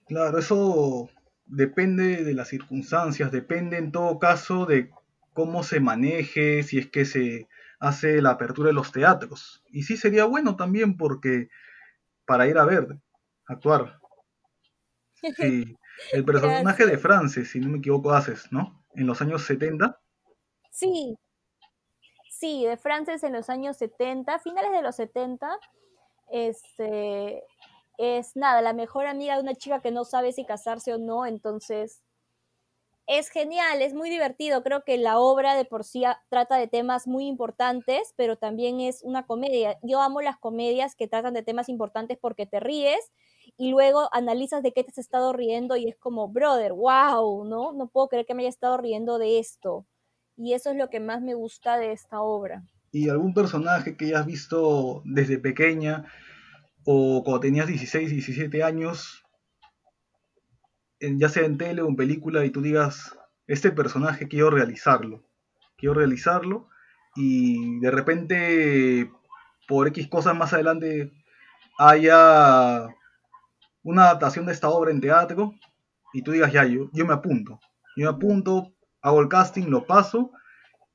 Claro, 0.06 0.38
eso 0.38 1.08
depende 1.46 2.24
de 2.24 2.34
las 2.34 2.48
circunstancias, 2.48 3.30
depende 3.30 3.78
en 3.78 3.92
todo 3.92 4.18
caso 4.18 4.66
de 4.66 4.90
cómo 5.38 5.62
se 5.62 5.78
maneje, 5.78 6.64
si 6.64 6.78
es 6.78 6.90
que 6.90 7.04
se 7.04 7.46
hace 7.78 8.20
la 8.20 8.30
apertura 8.30 8.70
de 8.70 8.72
los 8.72 8.90
teatros. 8.90 9.62
Y 9.68 9.84
sí 9.84 9.96
sería 9.96 10.24
bueno 10.24 10.56
también 10.56 10.96
porque 10.96 11.48
para 12.26 12.48
ir 12.48 12.58
a 12.58 12.64
ver, 12.64 12.98
actuar. 13.46 14.00
Sí, 15.36 15.76
el 16.12 16.24
personaje 16.24 16.86
de 16.86 16.98
Frances, 16.98 17.50
si 17.50 17.60
no 17.60 17.68
me 17.68 17.78
equivoco, 17.78 18.12
haces, 18.12 18.50
¿no? 18.50 18.84
En 18.94 19.06
los 19.06 19.20
años 19.20 19.42
70. 19.42 20.00
Sí, 20.72 21.16
sí, 22.28 22.64
de 22.64 22.76
Frances 22.76 23.22
en 23.22 23.32
los 23.32 23.48
años 23.48 23.76
70, 23.76 24.40
finales 24.40 24.72
de 24.72 24.82
los 24.82 24.96
70, 24.96 25.56
este, 26.32 27.44
es 27.96 28.34
nada, 28.34 28.60
la 28.60 28.72
mejor 28.72 29.06
amiga 29.06 29.36
de 29.36 29.42
una 29.42 29.54
chica 29.54 29.80
que 29.80 29.92
no 29.92 30.04
sabe 30.04 30.32
si 30.32 30.44
casarse 30.44 30.94
o 30.94 30.98
no, 30.98 31.26
entonces 31.26 32.02
es 33.08 33.30
genial, 33.30 33.80
es 33.80 33.94
muy 33.94 34.10
divertido. 34.10 34.62
Creo 34.62 34.84
que 34.84 34.98
la 34.98 35.18
obra 35.18 35.54
de 35.54 35.64
por 35.64 35.82
sí 35.82 36.04
trata 36.28 36.58
de 36.58 36.68
temas 36.68 37.06
muy 37.06 37.26
importantes, 37.26 38.12
pero 38.16 38.36
también 38.36 38.80
es 38.80 39.02
una 39.02 39.26
comedia. 39.26 39.78
Yo 39.82 40.02
amo 40.02 40.20
las 40.20 40.36
comedias 40.36 40.94
que 40.94 41.08
tratan 41.08 41.32
de 41.32 41.42
temas 41.42 41.70
importantes 41.70 42.18
porque 42.20 42.44
te 42.44 42.60
ríes 42.60 43.00
y 43.56 43.70
luego 43.70 44.10
analizas 44.12 44.62
de 44.62 44.72
qué 44.74 44.84
te 44.84 44.90
has 44.90 44.98
estado 44.98 45.32
riendo 45.32 45.74
y 45.76 45.88
es 45.88 45.96
como, 45.96 46.28
brother, 46.28 46.74
wow, 46.74 47.46
¿no? 47.46 47.72
No 47.72 47.88
puedo 47.88 48.08
creer 48.08 48.26
que 48.26 48.34
me 48.34 48.42
haya 48.42 48.50
estado 48.50 48.76
riendo 48.76 49.18
de 49.18 49.38
esto. 49.38 49.86
Y 50.36 50.52
eso 50.52 50.70
es 50.70 50.76
lo 50.76 50.90
que 50.90 51.00
más 51.00 51.22
me 51.22 51.32
gusta 51.32 51.78
de 51.78 51.92
esta 51.92 52.20
obra. 52.20 52.62
¿Y 52.92 53.08
algún 53.08 53.32
personaje 53.32 53.96
que 53.96 54.06
hayas 54.06 54.26
visto 54.26 55.00
desde 55.06 55.38
pequeña 55.38 56.04
o 56.84 57.22
cuando 57.24 57.40
tenías 57.40 57.66
16, 57.66 58.10
17 58.10 58.62
años 58.62 59.24
ya 61.00 61.28
sea 61.28 61.44
en 61.44 61.58
tele 61.58 61.82
o 61.82 61.88
en 61.88 61.96
película, 61.96 62.44
y 62.44 62.50
tú 62.50 62.60
digas, 62.60 63.16
este 63.46 63.70
personaje 63.70 64.28
quiero 64.28 64.50
realizarlo, 64.50 65.22
quiero 65.76 65.94
realizarlo, 65.94 66.68
y 67.14 67.80
de 67.80 67.90
repente, 67.90 69.10
por 69.66 69.88
X 69.88 70.08
cosas 70.08 70.36
más 70.36 70.52
adelante, 70.52 71.12
haya 71.78 72.88
una 73.82 74.04
adaptación 74.04 74.46
de 74.46 74.52
esta 74.52 74.68
obra 74.68 74.90
en 74.90 75.00
teatro, 75.00 75.54
y 76.12 76.22
tú 76.22 76.32
digas, 76.32 76.52
ya, 76.52 76.64
yo, 76.64 76.90
yo 76.92 77.06
me 77.06 77.14
apunto, 77.14 77.60
yo 77.96 78.10
me 78.10 78.16
apunto, 78.16 78.72
hago 79.00 79.20
el 79.20 79.28
casting, 79.28 79.66
lo 79.68 79.86
paso, 79.86 80.32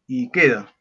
y 0.08 0.30
queda. 0.32 0.74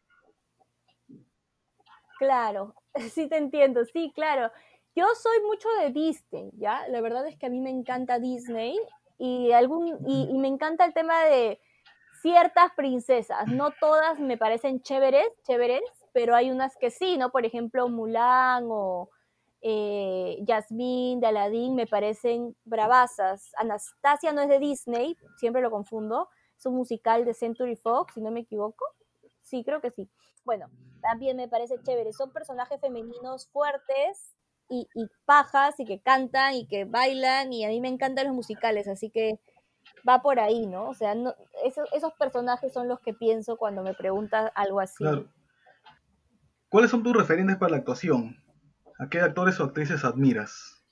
Claro, 2.18 2.74
sí 3.12 3.28
te 3.28 3.36
entiendo, 3.36 3.84
sí, 3.84 4.12
claro. 4.14 4.50
Yo 4.94 5.06
soy 5.14 5.40
mucho 5.46 5.68
de 5.80 5.90
Disney, 5.90 6.50
¿ya? 6.58 6.86
La 6.88 7.00
verdad 7.00 7.26
es 7.26 7.38
que 7.38 7.46
a 7.46 7.48
mí 7.48 7.60
me 7.60 7.70
encanta 7.70 8.18
Disney 8.18 8.78
y, 9.24 9.52
algún, 9.52 10.00
y, 10.04 10.36
me 10.36 10.48
encanta 10.48 10.84
el 10.84 10.92
tema 10.92 11.22
de 11.22 11.60
ciertas 12.22 12.72
princesas. 12.76 13.46
No 13.46 13.70
todas 13.70 14.18
me 14.18 14.36
parecen 14.36 14.82
chéveres, 14.82 15.28
chéveres, 15.46 15.82
pero 16.12 16.34
hay 16.34 16.50
unas 16.50 16.76
que 16.76 16.90
sí, 16.90 17.16
¿no? 17.16 17.30
Por 17.30 17.46
ejemplo, 17.46 17.88
Mulan 17.88 18.66
o 18.68 19.10
eh, 19.60 20.42
Jasmine 20.44 21.20
de 21.20 21.28
Aladdin 21.28 21.76
me 21.76 21.86
parecen 21.86 22.56
bravasas. 22.64 23.52
Anastasia 23.58 24.32
no 24.32 24.40
es 24.40 24.48
de 24.48 24.58
Disney, 24.58 25.16
siempre 25.36 25.62
lo 25.62 25.70
confundo. 25.70 26.28
Es 26.58 26.66
un 26.66 26.74
musical 26.74 27.24
de 27.24 27.34
Century 27.34 27.76
Fox, 27.76 28.14
si 28.14 28.20
no 28.20 28.32
me 28.32 28.40
equivoco. 28.40 28.84
Sí, 29.40 29.62
creo 29.62 29.80
que 29.80 29.92
sí. 29.92 30.10
Bueno, 30.44 30.68
también 31.00 31.36
me 31.36 31.46
parece 31.46 31.80
chévere. 31.80 32.12
Son 32.12 32.32
personajes 32.32 32.80
femeninos 32.80 33.48
fuertes, 33.52 34.34
y, 34.72 34.88
pajas 35.26 35.78
y 35.78 35.84
que 35.84 36.00
cantan 36.00 36.54
y 36.54 36.66
que 36.66 36.84
bailan 36.84 37.52
y 37.52 37.64
a 37.64 37.68
mí 37.68 37.80
me 37.80 37.88
encantan 37.88 38.26
los 38.26 38.34
musicales, 38.34 38.88
así 38.88 39.10
que 39.10 39.38
va 40.08 40.22
por 40.22 40.40
ahí, 40.40 40.66
¿no? 40.66 40.88
O 40.88 40.94
sea, 40.94 41.14
no, 41.14 41.34
esos, 41.64 41.88
esos 41.92 42.12
personajes 42.14 42.72
son 42.72 42.88
los 42.88 43.00
que 43.00 43.12
pienso 43.12 43.56
cuando 43.56 43.82
me 43.82 43.94
preguntas 43.94 44.50
algo 44.54 44.80
así. 44.80 45.04
¿Cuáles 46.68 46.90
son 46.90 47.02
tus 47.02 47.14
referentes 47.14 47.56
para 47.56 47.72
la 47.72 47.76
actuación? 47.78 48.36
¿A 48.98 49.08
qué 49.08 49.20
actores 49.20 49.60
o 49.60 49.64
actrices 49.64 50.04
admiras? 50.04 50.82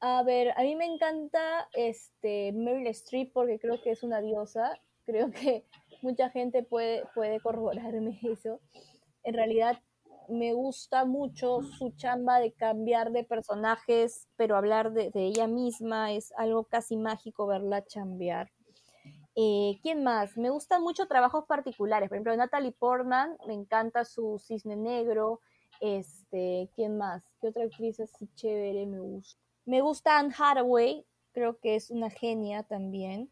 A 0.00 0.24
ver, 0.24 0.52
a 0.56 0.62
mí 0.62 0.74
me 0.74 0.86
encanta 0.86 1.68
este 1.74 2.50
Meryl 2.52 2.88
Streep 2.88 3.32
porque 3.32 3.60
creo 3.60 3.80
que 3.80 3.92
es 3.92 4.02
una 4.02 4.20
diosa. 4.20 4.72
Creo 5.06 5.30
que 5.30 5.64
mucha 6.02 6.30
gente 6.30 6.64
puede, 6.64 7.04
puede 7.14 7.38
corroborarme 7.40 8.18
eso. 8.22 8.60
En 9.22 9.34
realidad 9.34 9.80
me 10.28 10.52
gusta 10.52 11.04
mucho 11.04 11.62
su 11.62 11.90
chamba 11.96 12.38
de 12.38 12.52
cambiar 12.52 13.12
de 13.12 13.24
personajes, 13.24 14.28
pero 14.36 14.56
hablar 14.56 14.92
de, 14.92 15.10
ella 15.14 15.46
misma 15.46 16.12
es 16.12 16.32
algo 16.36 16.64
casi 16.64 16.96
mágico 16.96 17.46
verla 17.46 17.84
chambear. 17.84 18.50
Eh, 19.34 19.78
¿Quién 19.82 20.02
más? 20.02 20.36
Me 20.36 20.50
gustan 20.50 20.82
mucho 20.82 21.06
trabajos 21.06 21.44
particulares. 21.46 22.08
Por 22.08 22.16
ejemplo, 22.16 22.36
Natalie 22.36 22.72
Portman, 22.72 23.36
me 23.46 23.54
encanta 23.54 24.04
su 24.04 24.38
cisne 24.38 24.76
negro. 24.76 25.40
Este, 25.80 26.70
¿quién 26.74 26.98
más? 26.98 27.24
¿Qué 27.40 27.48
otra 27.48 27.64
actriz 27.64 27.98
así 28.00 28.28
chévere 28.34 28.86
me 28.86 29.00
gusta? 29.00 29.40
Me 29.64 29.80
gusta 29.80 30.18
Anne 30.18 30.34
Hathaway, 30.36 31.06
creo 31.32 31.58
que 31.58 31.76
es 31.76 31.90
una 31.90 32.10
genia 32.10 32.62
también 32.64 33.30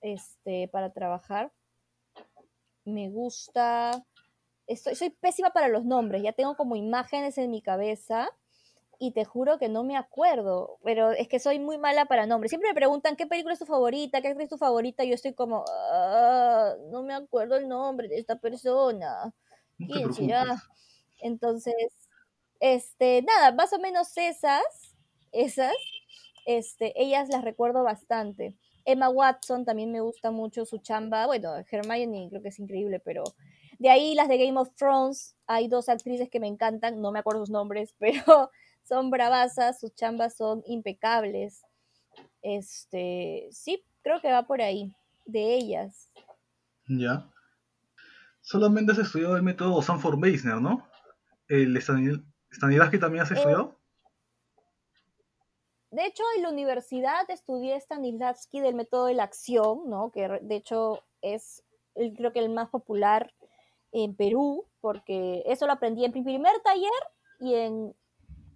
este, 0.00 0.68
para 0.68 0.92
trabajar. 0.92 1.52
Me 2.84 3.08
gusta. 3.10 4.04
Estoy, 4.72 4.94
soy 4.94 5.10
pésima 5.10 5.50
para 5.50 5.68
los 5.68 5.84
nombres, 5.84 6.22
ya 6.22 6.32
tengo 6.32 6.56
como 6.56 6.76
imágenes 6.76 7.36
en 7.38 7.50
mi 7.50 7.60
cabeza 7.60 8.30
y 8.98 9.10
te 9.10 9.24
juro 9.24 9.58
que 9.58 9.68
no 9.68 9.82
me 9.82 9.96
acuerdo, 9.96 10.78
pero 10.84 11.10
es 11.10 11.26
que 11.28 11.40
soy 11.40 11.58
muy 11.58 11.76
mala 11.76 12.04
para 12.04 12.24
nombres. 12.24 12.50
Siempre 12.50 12.70
me 12.70 12.74
preguntan 12.74 13.16
qué 13.16 13.26
película 13.26 13.52
es 13.52 13.58
tu 13.58 13.66
favorita, 13.66 14.22
qué 14.22 14.28
actriz 14.28 14.44
es 14.44 14.50
tu 14.50 14.58
favorita, 14.58 15.04
y 15.04 15.08
yo 15.08 15.14
estoy 15.14 15.34
como, 15.34 15.64
ah, 15.68 16.74
no 16.90 17.02
me 17.02 17.12
acuerdo 17.12 17.56
el 17.56 17.68
nombre 17.68 18.08
de 18.08 18.18
esta 18.18 18.36
persona. 18.36 19.34
¿Quién 19.76 20.14
será? 20.14 20.62
Entonces, 21.20 21.74
este, 22.60 23.22
nada, 23.22 23.50
más 23.52 23.72
o 23.72 23.78
menos 23.80 24.16
esas, 24.16 24.62
esas, 25.32 25.74
este, 26.46 26.92
ellas 26.94 27.28
las 27.28 27.42
recuerdo 27.42 27.82
bastante. 27.82 28.54
Emma 28.84 29.08
Watson 29.08 29.64
también 29.64 29.90
me 29.90 30.00
gusta 30.00 30.30
mucho 30.30 30.64
su 30.64 30.78
chamba. 30.78 31.26
Bueno, 31.26 31.54
Hermione 31.68 32.28
creo 32.30 32.40
que 32.40 32.50
es 32.50 32.58
increíble, 32.60 33.00
pero 33.00 33.24
de 33.78 33.90
ahí 33.90 34.14
las 34.14 34.28
de 34.28 34.38
Game 34.38 34.58
of 34.58 34.74
Thrones, 34.74 35.36
hay 35.46 35.68
dos 35.68 35.88
actrices 35.88 36.28
que 36.30 36.40
me 36.40 36.46
encantan, 36.46 37.00
no 37.00 37.12
me 37.12 37.18
acuerdo 37.18 37.40
sus 37.40 37.50
nombres, 37.50 37.94
pero 37.98 38.50
son 38.84 39.10
bravasas, 39.10 39.80
sus 39.80 39.94
chambas 39.94 40.36
son 40.36 40.62
impecables. 40.66 41.62
Este, 42.42 43.48
sí, 43.50 43.84
creo 44.02 44.20
que 44.20 44.32
va 44.32 44.46
por 44.46 44.60
ahí, 44.60 44.92
de 45.24 45.54
ellas. 45.54 46.10
Ya. 46.88 47.28
Solamente 48.40 48.92
has 48.92 48.98
estudiado 48.98 49.36
el 49.36 49.42
método 49.42 49.80
Sanford 49.80 50.18
Meisner, 50.18 50.60
¿no? 50.60 50.86
¿El 51.48 51.80
Stanislavski 51.80 52.98
también 52.98 53.22
has 53.22 53.30
eh, 53.30 53.34
estudiado? 53.34 53.78
de 55.92 56.06
hecho, 56.06 56.22
en 56.36 56.42
la 56.42 56.48
universidad 56.48 57.28
estudié 57.28 57.78
Stanislavski 57.78 58.60
del 58.60 58.74
método 58.74 59.06
de 59.06 59.14
la 59.14 59.24
acción, 59.24 59.90
¿no? 59.90 60.10
Que 60.10 60.26
de 60.40 60.56
hecho 60.56 61.04
es, 61.20 61.62
creo 61.94 62.32
que 62.32 62.38
el 62.38 62.48
más 62.48 62.70
popular 62.70 63.30
en 63.92 64.16
Perú, 64.16 64.66
porque 64.80 65.42
eso 65.46 65.66
lo 65.66 65.72
aprendí 65.72 66.04
en 66.04 66.12
mi 66.12 66.22
primer 66.22 66.58
taller 66.62 66.90
y 67.40 67.54
en 67.54 67.94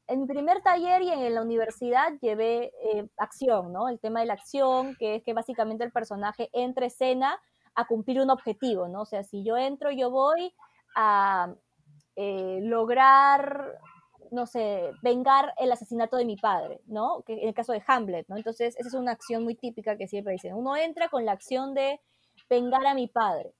en 0.08 0.20
mi 0.20 0.26
primer 0.26 0.62
taller 0.62 1.02
y 1.02 1.10
en 1.10 1.34
la 1.34 1.42
universidad 1.42 2.12
llevé 2.20 2.72
eh, 2.82 3.08
acción, 3.16 3.72
¿no? 3.72 3.88
El 3.88 3.98
tema 3.98 4.20
de 4.20 4.26
la 4.26 4.34
acción, 4.34 4.94
que 4.98 5.16
es 5.16 5.22
que 5.22 5.32
básicamente 5.32 5.84
el 5.84 5.90
personaje 5.92 6.48
entra 6.52 6.86
escena 6.86 7.40
a 7.74 7.86
cumplir 7.86 8.20
un 8.20 8.30
objetivo, 8.30 8.88
¿no? 8.88 9.02
O 9.02 9.06
sea, 9.06 9.24
si 9.24 9.44
yo 9.44 9.56
entro, 9.56 9.90
yo 9.90 10.10
voy 10.10 10.54
a 10.94 11.54
eh, 12.14 12.60
lograr, 12.62 13.78
no 14.30 14.46
sé, 14.46 14.92
vengar 15.02 15.52
el 15.58 15.72
asesinato 15.72 16.16
de 16.16 16.24
mi 16.24 16.36
padre, 16.36 16.80
¿no? 16.86 17.22
Que 17.26 17.34
en 17.34 17.48
el 17.48 17.54
caso 17.54 17.72
de 17.72 17.82
Hamlet, 17.86 18.26
¿no? 18.28 18.36
Entonces, 18.36 18.76
esa 18.78 18.88
es 18.88 18.94
una 18.94 19.12
acción 19.12 19.42
muy 19.42 19.56
típica 19.56 19.96
que 19.96 20.08
siempre 20.08 20.32
dicen. 20.32 20.54
Uno 20.54 20.76
entra 20.76 21.08
con 21.08 21.24
la 21.24 21.32
acción 21.32 21.74
de 21.74 22.00
vengar 22.48 22.86
a 22.86 22.94
mi 22.94 23.08
padre. 23.08 23.52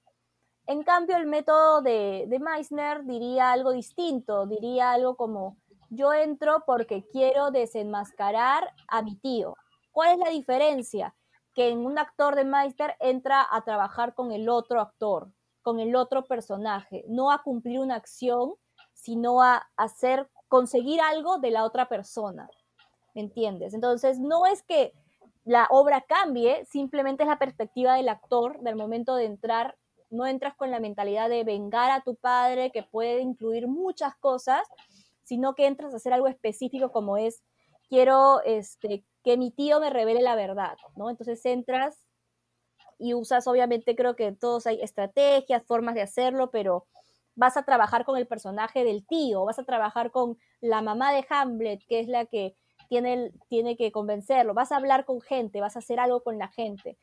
En 0.67 0.83
cambio, 0.83 1.17
el 1.17 1.25
método 1.25 1.81
de, 1.81 2.25
de 2.27 2.39
Meissner 2.39 3.03
diría 3.05 3.51
algo 3.51 3.71
distinto, 3.71 4.45
diría 4.45 4.91
algo 4.91 5.15
como 5.15 5.57
yo 5.89 6.13
entro 6.13 6.63
porque 6.65 7.05
quiero 7.07 7.51
desenmascarar 7.51 8.73
a 8.87 9.01
mi 9.01 9.15
tío. 9.15 9.55
¿Cuál 9.91 10.11
es 10.13 10.19
la 10.19 10.29
diferencia? 10.29 11.15
Que 11.53 11.69
en 11.69 11.85
un 11.85 11.97
actor 11.97 12.35
de 12.35 12.43
Meister 12.43 12.95
entra 12.99 13.47
a 13.49 13.63
trabajar 13.63 14.13
con 14.13 14.31
el 14.31 14.49
otro 14.49 14.81
actor, 14.81 15.31
con 15.61 15.79
el 15.79 15.95
otro 15.95 16.25
personaje, 16.25 17.03
no 17.07 17.31
a 17.31 17.41
cumplir 17.41 17.79
una 17.79 17.95
acción, 17.95 18.53
sino 18.93 19.41
a 19.41 19.67
hacer, 19.75 20.29
conseguir 20.47 21.01
algo 21.01 21.39
de 21.39 21.51
la 21.51 21.63
otra 21.63 21.87
persona. 21.87 22.49
¿Me 23.15 23.21
entiendes? 23.21 23.73
Entonces, 23.73 24.19
no 24.19 24.45
es 24.45 24.63
que 24.63 24.93
la 25.45 25.67
obra 25.71 26.01
cambie, 26.01 26.65
simplemente 26.65 27.23
es 27.23 27.29
la 27.29 27.39
perspectiva 27.39 27.95
del 27.95 28.09
actor 28.09 28.59
del 28.59 28.75
momento 28.75 29.15
de 29.15 29.25
entrar. 29.25 29.77
No 30.09 30.25
entras 30.25 30.55
con 30.55 30.71
la 30.71 30.79
mentalidad 30.79 31.29
de 31.29 31.43
vengar 31.43 31.91
a 31.91 32.01
tu 32.01 32.15
padre, 32.15 32.71
que 32.71 32.83
puede 32.83 33.21
incluir 33.21 33.67
muchas 33.67 34.15
cosas, 34.17 34.67
sino 35.23 35.55
que 35.55 35.67
entras 35.67 35.93
a 35.93 35.97
hacer 35.97 36.13
algo 36.13 36.27
específico 36.27 36.91
como 36.91 37.17
es, 37.17 37.43
quiero 37.89 38.41
este, 38.43 39.03
que 39.23 39.37
mi 39.37 39.51
tío 39.51 39.79
me 39.79 39.89
revele 39.89 40.21
la 40.21 40.35
verdad, 40.35 40.77
¿no? 40.95 41.09
Entonces 41.09 41.45
entras 41.45 42.07
y 42.97 43.13
usas, 43.13 43.47
obviamente 43.47 43.95
creo 43.95 44.15
que 44.15 44.31
todos 44.31 44.67
hay 44.67 44.81
estrategias, 44.81 45.65
formas 45.65 45.95
de 45.95 46.01
hacerlo, 46.01 46.49
pero 46.49 46.85
vas 47.35 47.57
a 47.57 47.63
trabajar 47.63 48.05
con 48.05 48.17
el 48.17 48.27
personaje 48.27 48.83
del 48.83 49.05
tío, 49.05 49.45
vas 49.45 49.59
a 49.59 49.63
trabajar 49.63 50.11
con 50.11 50.37
la 50.59 50.81
mamá 50.81 51.13
de 51.13 51.25
Hamlet, 51.29 51.81
que 51.87 51.99
es 51.99 52.07
la 52.07 52.25
que 52.25 52.55
tiene, 52.89 53.31
tiene 53.49 53.77
que 53.77 53.91
convencerlo, 53.91 54.53
vas 54.53 54.71
a 54.71 54.77
hablar 54.77 55.05
con 55.05 55.21
gente, 55.21 55.61
vas 55.61 55.75
a 55.75 55.79
hacer 55.79 55.99
algo 55.99 56.23
con 56.23 56.37
la 56.37 56.47
gente. 56.47 56.97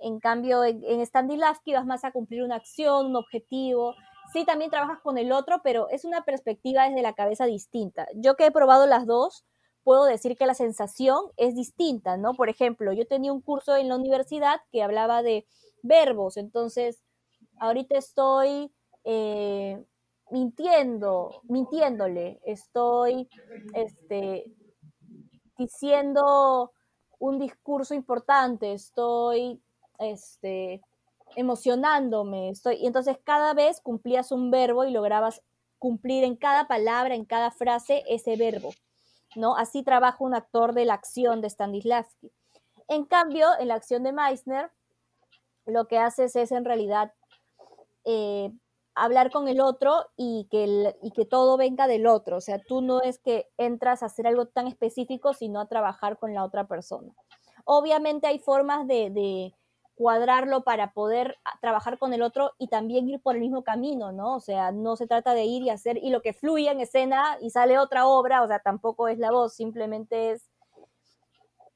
En 0.00 0.20
cambio, 0.20 0.64
en, 0.64 0.82
en 0.84 1.38
Lasky 1.38 1.72
vas 1.72 1.86
más 1.86 2.04
a 2.04 2.12
cumplir 2.12 2.42
una 2.42 2.56
acción, 2.56 3.06
un 3.06 3.16
objetivo, 3.16 3.94
sí 4.32 4.44
también 4.44 4.70
trabajas 4.70 5.00
con 5.00 5.18
el 5.18 5.32
otro, 5.32 5.60
pero 5.62 5.88
es 5.90 6.04
una 6.04 6.24
perspectiva 6.24 6.88
desde 6.88 7.02
la 7.02 7.14
cabeza 7.14 7.46
distinta. 7.46 8.06
Yo 8.14 8.36
que 8.36 8.46
he 8.46 8.50
probado 8.50 8.86
las 8.86 9.06
dos, 9.06 9.44
puedo 9.82 10.04
decir 10.04 10.36
que 10.36 10.46
la 10.46 10.54
sensación 10.54 11.20
es 11.36 11.54
distinta, 11.54 12.16
¿no? 12.16 12.34
Por 12.34 12.48
ejemplo, 12.48 12.92
yo 12.92 13.06
tenía 13.06 13.32
un 13.32 13.40
curso 13.40 13.76
en 13.76 13.88
la 13.88 13.96
universidad 13.96 14.60
que 14.70 14.82
hablaba 14.82 15.22
de 15.22 15.46
verbos, 15.82 16.36
entonces 16.36 17.02
ahorita 17.58 17.96
estoy 17.96 18.72
eh, 19.04 19.82
mintiendo, 20.30 21.42
mintiéndole, 21.44 22.40
estoy 22.44 23.28
este, 23.74 24.44
diciendo 25.56 26.72
un 27.18 27.38
discurso 27.38 27.94
importante, 27.94 28.72
estoy 28.72 29.60
este, 30.00 30.82
emocionándome, 31.36 32.50
estoy, 32.50 32.76
y 32.76 32.86
entonces 32.86 33.18
cada 33.22 33.54
vez 33.54 33.80
cumplías 33.80 34.32
un 34.32 34.50
verbo 34.50 34.84
y 34.84 34.90
lograbas 34.90 35.42
cumplir 35.78 36.24
en 36.24 36.36
cada 36.36 36.66
palabra, 36.66 37.14
en 37.14 37.24
cada 37.24 37.50
frase 37.50 38.02
ese 38.08 38.36
verbo, 38.36 38.70
¿no? 39.36 39.56
Así 39.56 39.82
trabaja 39.82 40.16
un 40.20 40.34
actor 40.34 40.74
de 40.74 40.84
la 40.84 40.94
acción 40.94 41.40
de 41.40 41.48
Stanislavski. 41.48 42.32
En 42.88 43.04
cambio, 43.04 43.48
en 43.58 43.68
la 43.68 43.74
acción 43.74 44.02
de 44.02 44.12
Meissner, 44.12 44.70
lo 45.64 45.86
que 45.86 45.98
haces 45.98 46.34
es 46.36 46.50
en 46.52 46.64
realidad 46.64 47.12
eh, 48.04 48.50
hablar 48.94 49.30
con 49.30 49.48
el 49.48 49.60
otro 49.60 50.06
y 50.16 50.48
que, 50.50 50.94
y 51.02 51.10
que 51.12 51.24
todo 51.24 51.56
venga 51.56 51.86
del 51.86 52.06
otro. 52.06 52.38
O 52.38 52.40
sea, 52.40 52.58
tú 52.58 52.82
no 52.82 53.00
es 53.00 53.18
que 53.18 53.48
entras 53.56 54.02
a 54.02 54.06
hacer 54.06 54.26
algo 54.26 54.46
tan 54.46 54.66
específico, 54.66 55.32
sino 55.32 55.60
a 55.60 55.68
trabajar 55.68 56.18
con 56.18 56.34
la 56.34 56.44
otra 56.44 56.66
persona. 56.66 57.14
Obviamente 57.64 58.26
hay 58.26 58.38
formas 58.38 58.86
de, 58.86 59.54
cuadrarlo 60.00 60.64
para 60.64 60.94
poder 60.94 61.36
ah, 61.44 61.58
trabajar 61.60 61.98
con 61.98 62.14
el 62.14 62.22
otro 62.22 62.52
y 62.56 62.68
también 62.68 63.06
ir 63.06 63.20
por 63.20 63.34
el 63.34 63.42
mismo 63.42 63.64
camino, 63.64 64.12
¿no? 64.12 64.36
O 64.36 64.40
sea, 64.40 64.72
no 64.72 64.96
se 64.96 65.06
trata 65.06 65.34
de 65.34 65.44
ir 65.44 65.62
y 65.62 65.68
hacer 65.68 65.98
y 66.02 66.08
lo 66.08 66.22
que 66.22 66.32
fluye 66.32 66.70
en 66.70 66.80
escena 66.80 67.36
y 67.42 67.50
sale 67.50 67.78
otra 67.78 68.06
obra, 68.06 68.42
o 68.42 68.48
sea, 68.48 68.60
tampoco 68.60 69.08
es 69.08 69.18
la 69.18 69.30
voz, 69.30 69.52
simplemente 69.52 70.30
es 70.30 70.50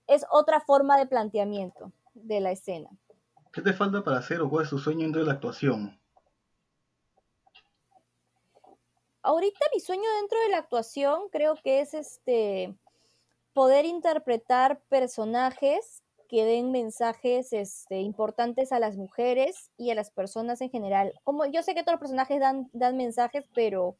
es 0.07 0.25
otra 0.31 0.61
forma 0.61 0.97
de 0.97 1.05
planteamiento 1.05 1.93
de 2.15 2.41
la 2.41 2.51
escena. 2.53 2.89
¿Qué 3.53 3.61
te 3.61 3.75
falta 3.75 4.03
para 4.03 4.21
hacer 4.21 4.41
o 4.41 4.49
cuál 4.49 4.65
es 4.65 4.71
tu 4.71 4.79
sueño 4.79 5.03
dentro 5.03 5.21
de 5.21 5.27
la 5.27 5.35
actuación? 5.35 6.01
Ahorita 9.21 9.67
mi 9.75 9.81
sueño 9.81 10.11
dentro 10.21 10.41
de 10.41 10.49
la 10.49 10.59
actuación 10.59 11.29
creo 11.31 11.57
que 11.63 11.81
es 11.81 11.93
este 11.93 12.75
poder 13.53 13.85
interpretar 13.85 14.81
personajes 14.89 16.04
que 16.35 16.45
den 16.45 16.73
mensajes 16.73 17.53
este, 17.53 18.01
importantes 18.01 18.73
a 18.73 18.81
las 18.81 18.97
mujeres 18.97 19.71
y 19.77 19.91
a 19.91 19.95
las 19.95 20.11
personas 20.11 20.61
en 20.63 20.69
general. 20.69 21.13
Como 21.23 21.47
yo 21.47 21.63
sé 21.63 21.77
que 21.77 21.85
todos 21.85 21.93
los 21.93 22.01
personajes 22.01 22.41
dan, 22.41 22.69
dan 22.73 22.97
mensajes, 22.97 23.45
pero 23.55 23.95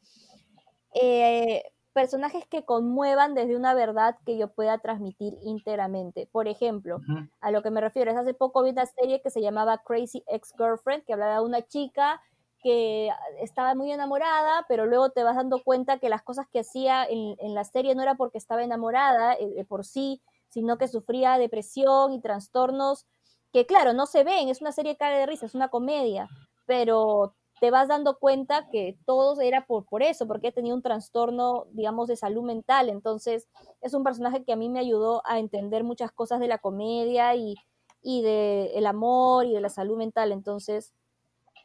eh, 0.93 1.63
personajes 1.93 2.45
que 2.45 2.65
conmuevan 2.65 3.35
desde 3.35 3.55
una 3.55 3.73
verdad 3.73 4.17
que 4.25 4.37
yo 4.37 4.49
pueda 4.49 4.79
transmitir 4.79 5.37
íntegramente. 5.43 6.27
Por 6.29 6.49
ejemplo, 6.49 6.99
a 7.39 7.51
lo 7.51 7.63
que 7.63 7.71
me 7.71 7.79
refiero 7.79 8.11
es 8.11 8.17
hace 8.17 8.33
poco 8.33 8.63
vi 8.63 8.71
una 8.71 8.85
serie 8.85 9.21
que 9.21 9.29
se 9.29 9.39
llamaba 9.39 9.81
Crazy 9.85 10.21
Ex-Girlfriend, 10.27 11.05
que 11.05 11.13
hablaba 11.13 11.35
de 11.35 11.45
una 11.45 11.61
chica 11.61 12.21
que 12.61 13.11
estaba 13.39 13.75
muy 13.75 13.93
enamorada, 13.93 14.65
pero 14.67 14.85
luego 14.85 15.11
te 15.11 15.23
vas 15.23 15.37
dando 15.37 15.63
cuenta 15.63 15.99
que 15.99 16.09
las 16.09 16.21
cosas 16.21 16.47
que 16.51 16.59
hacía 16.59 17.05
en, 17.09 17.53
la 17.53 17.63
serie 17.63 17.95
no 17.95 18.01
era 18.01 18.15
porque 18.15 18.39
estaba 18.39 18.61
enamorada 18.61 19.35
eh, 19.35 19.63
por 19.63 19.85
sí, 19.85 20.21
sino 20.49 20.77
que 20.77 20.87
sufría 20.87 21.37
depresión 21.37 22.13
y 22.13 22.21
trastornos 22.21 23.05
que, 23.51 23.65
claro, 23.65 23.93
no 23.93 24.05
se 24.05 24.23
ven, 24.23 24.49
es 24.49 24.61
una 24.61 24.71
serie 24.71 24.97
cara 24.97 25.17
de 25.17 25.25
risa, 25.25 25.45
es 25.45 25.55
una 25.55 25.69
comedia, 25.69 26.27
pero 26.65 27.35
te 27.61 27.71
vas 27.71 27.87
dando 27.87 28.19
cuenta 28.19 28.69
que 28.69 28.97
todo 29.05 29.39
era 29.39 29.65
por, 29.65 29.85
por 29.85 30.03
eso, 30.03 30.27
porque 30.27 30.51
tenía 30.51 30.73
un 30.73 30.81
trastorno, 30.81 31.65
digamos, 31.71 32.07
de 32.07 32.17
salud 32.17 32.43
mental. 32.43 32.89
Entonces, 32.89 33.47
es 33.81 33.93
un 33.93 34.03
personaje 34.03 34.43
que 34.43 34.51
a 34.51 34.57
mí 34.57 34.69
me 34.69 34.79
ayudó 34.79 35.21
a 35.25 35.39
entender 35.39 35.83
muchas 35.83 36.11
cosas 36.11 36.39
de 36.39 36.47
la 36.47 36.57
comedia 36.57 37.33
y, 37.35 37.55
y 38.01 38.21
del 38.21 38.71
el 38.73 38.85
amor 38.85 39.45
y 39.45 39.53
de 39.53 39.61
la 39.61 39.69
salud 39.69 39.97
mental. 39.97 40.31
Entonces, 40.31 40.93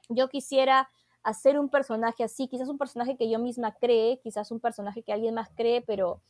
yo 0.08 0.28
quisiera 0.28 0.88
hacer 1.22 1.58
un 1.58 1.68
personaje 1.68 2.24
así, 2.24 2.48
quizás 2.48 2.68
un 2.68 2.78
personaje 2.78 3.16
que 3.16 3.28
yo 3.28 3.38
misma 3.38 3.74
cree, 3.74 4.20
quizás 4.22 4.50
un 4.50 4.60
personaje 4.60 5.02
que 5.02 5.12
alguien 5.12 5.34
más 5.34 5.50
cree, 5.54 5.82
pero 5.82 6.22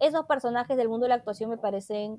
esos 0.00 0.26
personajes 0.26 0.76
del 0.76 0.88
mundo 0.88 1.04
de 1.04 1.10
la 1.10 1.14
actuación 1.16 1.50
me 1.50 1.58
parecen 1.58 2.18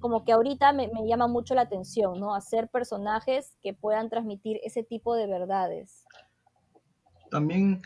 como 0.00 0.24
que 0.24 0.32
ahorita 0.32 0.72
me, 0.72 0.88
me 0.88 1.06
llama 1.08 1.28
mucho 1.28 1.54
la 1.54 1.62
atención, 1.62 2.20
¿no? 2.20 2.34
Hacer 2.34 2.68
personajes 2.68 3.56
que 3.62 3.72
puedan 3.72 4.10
transmitir 4.10 4.60
ese 4.62 4.82
tipo 4.82 5.14
de 5.14 5.26
verdades. 5.26 6.04
También 7.30 7.80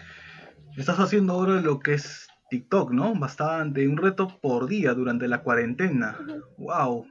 estás 0.76 0.98
haciendo 0.98 1.34
ahora 1.34 1.60
lo 1.60 1.78
que 1.78 1.94
es 1.94 2.28
TikTok, 2.50 2.90
¿no? 2.92 3.14
Bastante, 3.14 3.86
un 3.86 3.96
reto 3.96 4.28
por 4.40 4.66
día 4.68 4.94
durante 4.94 5.28
la 5.28 5.42
cuarentena. 5.42 6.18
¡Wow! 6.56 7.06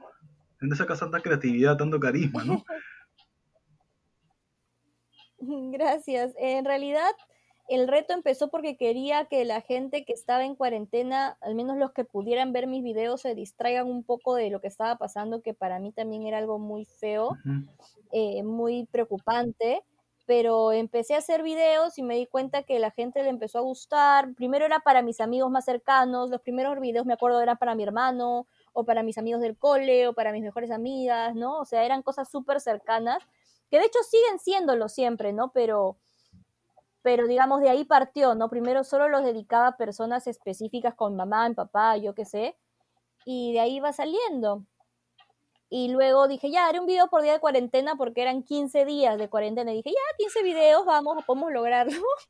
¿Dónde 0.60 0.76
sacas 0.76 1.00
tanta 1.00 1.20
creatividad, 1.20 1.76
tanto 1.76 2.00
carisma, 2.00 2.44
no? 2.44 2.64
Gracias. 5.72 6.34
En 6.38 6.64
realidad, 6.64 7.12
el 7.68 7.88
reto 7.88 8.12
empezó 8.14 8.48
porque 8.48 8.76
quería 8.76 9.26
que 9.26 9.44
la 9.44 9.60
gente 9.60 10.04
que 10.04 10.12
estaba 10.12 10.44
en 10.44 10.56
cuarentena, 10.56 11.36
al 11.40 11.54
menos 11.54 11.76
los 11.76 11.92
que 11.92 12.04
pudieran 12.04 12.52
ver 12.52 12.66
mis 12.66 12.82
videos, 12.82 13.22
se 13.22 13.34
distraigan 13.34 13.86
un 13.88 14.04
poco 14.04 14.34
de 14.34 14.50
lo 14.50 14.60
que 14.60 14.68
estaba 14.68 14.96
pasando, 14.96 15.42
que 15.42 15.54
para 15.54 15.78
mí 15.78 15.92
también 15.92 16.26
era 16.26 16.38
algo 16.38 16.58
muy 16.58 16.84
feo, 16.86 17.38
eh, 18.12 18.42
muy 18.42 18.86
preocupante. 18.86 19.82
Pero 20.26 20.72
empecé 20.72 21.14
a 21.14 21.18
hacer 21.18 21.42
videos 21.42 21.96
y 21.96 22.02
me 22.02 22.16
di 22.16 22.26
cuenta 22.26 22.62
que 22.62 22.78
la 22.78 22.90
gente 22.90 23.22
le 23.22 23.30
empezó 23.30 23.58
a 23.58 23.62
gustar. 23.62 24.34
Primero 24.34 24.66
era 24.66 24.80
para 24.80 25.00
mis 25.00 25.20
amigos 25.20 25.50
más 25.50 25.64
cercanos, 25.64 26.28
los 26.30 26.42
primeros 26.42 26.78
videos 26.80 27.06
me 27.06 27.14
acuerdo 27.14 27.40
eran 27.40 27.56
para 27.56 27.74
mi 27.74 27.82
hermano, 27.82 28.46
o 28.74 28.84
para 28.84 29.02
mis 29.02 29.16
amigos 29.16 29.40
del 29.40 29.56
cole, 29.56 30.06
o 30.08 30.12
para 30.12 30.32
mis 30.32 30.42
mejores 30.42 30.70
amigas, 30.70 31.34
¿no? 31.34 31.58
O 31.60 31.64
sea, 31.64 31.84
eran 31.84 32.02
cosas 32.02 32.30
súper 32.30 32.60
cercanas 32.60 33.22
que 33.70 33.78
de 33.78 33.86
hecho 33.86 33.98
siguen 34.08 34.38
siéndolo 34.38 34.88
siempre, 34.88 35.32
¿no? 35.32 35.52
Pero, 35.52 35.96
pero 37.08 37.26
digamos, 37.26 37.62
de 37.62 37.70
ahí 37.70 37.86
partió, 37.86 38.34
¿no? 38.34 38.50
Primero 38.50 38.84
solo 38.84 39.08
los 39.08 39.24
dedicaba 39.24 39.68
a 39.68 39.76
personas 39.78 40.26
específicas 40.26 40.94
con 40.94 41.16
mamá, 41.16 41.46
en 41.46 41.54
papá, 41.54 41.96
yo 41.96 42.14
qué 42.14 42.26
sé, 42.26 42.54
y 43.24 43.54
de 43.54 43.60
ahí 43.60 43.80
va 43.80 43.94
saliendo. 43.94 44.66
Y 45.70 45.88
luego 45.88 46.28
dije, 46.28 46.50
ya, 46.50 46.66
haré 46.66 46.80
un 46.80 46.84
video 46.84 47.08
por 47.08 47.22
día 47.22 47.32
de 47.32 47.40
cuarentena 47.40 47.96
porque 47.96 48.20
eran 48.20 48.42
15 48.42 48.84
días 48.84 49.16
de 49.16 49.30
cuarentena. 49.30 49.72
Y 49.72 49.76
dije, 49.76 49.88
ya, 49.88 50.16
15 50.18 50.42
videos, 50.42 50.84
vamos, 50.84 51.24
podemos 51.24 51.50
lograrlo. 51.50 51.92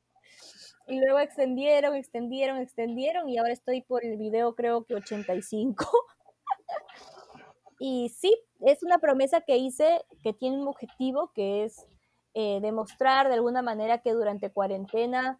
Y 0.86 1.00
luego 1.00 1.18
extendieron, 1.18 1.96
extendieron, 1.96 2.58
extendieron 2.58 3.28
y 3.28 3.36
ahora 3.36 3.52
estoy 3.52 3.82
por 3.82 4.06
el 4.06 4.16
video 4.16 4.54
creo 4.54 4.84
que 4.84 4.94
85. 4.94 5.90
Y 7.80 8.08
sí, 8.10 8.36
es 8.60 8.82
una 8.82 8.98
promesa 8.98 9.40
que 9.40 9.56
hice 9.56 10.04
que 10.22 10.32
tiene 10.32 10.58
un 10.58 10.66
objetivo 10.66 11.32
que 11.32 11.64
es 11.64 11.86
eh, 12.34 12.60
demostrar 12.60 13.28
de 13.28 13.34
alguna 13.34 13.62
manera 13.62 13.98
que 13.98 14.12
durante 14.12 14.50
cuarentena 14.50 15.36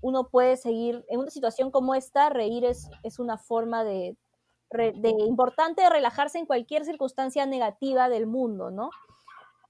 uno 0.00 0.28
puede 0.28 0.56
seguir, 0.56 1.04
en 1.08 1.20
una 1.20 1.30
situación 1.30 1.70
como 1.70 1.94
esta, 1.94 2.28
reír 2.28 2.64
es, 2.64 2.90
es 3.04 3.18
una 3.18 3.38
forma 3.38 3.84
de, 3.84 4.16
de, 4.70 5.14
importante 5.26 5.82
de 5.82 5.90
relajarse 5.90 6.38
en 6.38 6.46
cualquier 6.46 6.84
circunstancia 6.84 7.46
negativa 7.46 8.08
del 8.08 8.26
mundo, 8.26 8.70
¿no? 8.70 8.90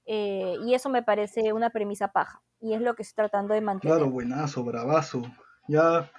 Eh, 0.05 0.57
y 0.65 0.73
eso 0.73 0.89
me 0.89 1.03
parece 1.03 1.53
una 1.53 1.69
premisa 1.69 2.09
paja, 2.09 2.41
y 2.59 2.73
es 2.73 2.81
lo 2.81 2.95
que 2.95 3.03
estoy 3.03 3.23
tratando 3.23 3.53
de 3.53 3.61
mantener. 3.61 3.97
Claro, 3.97 4.11
buenazo, 4.11 4.63
bravazo. 4.63 5.21
Ya, 5.67 6.11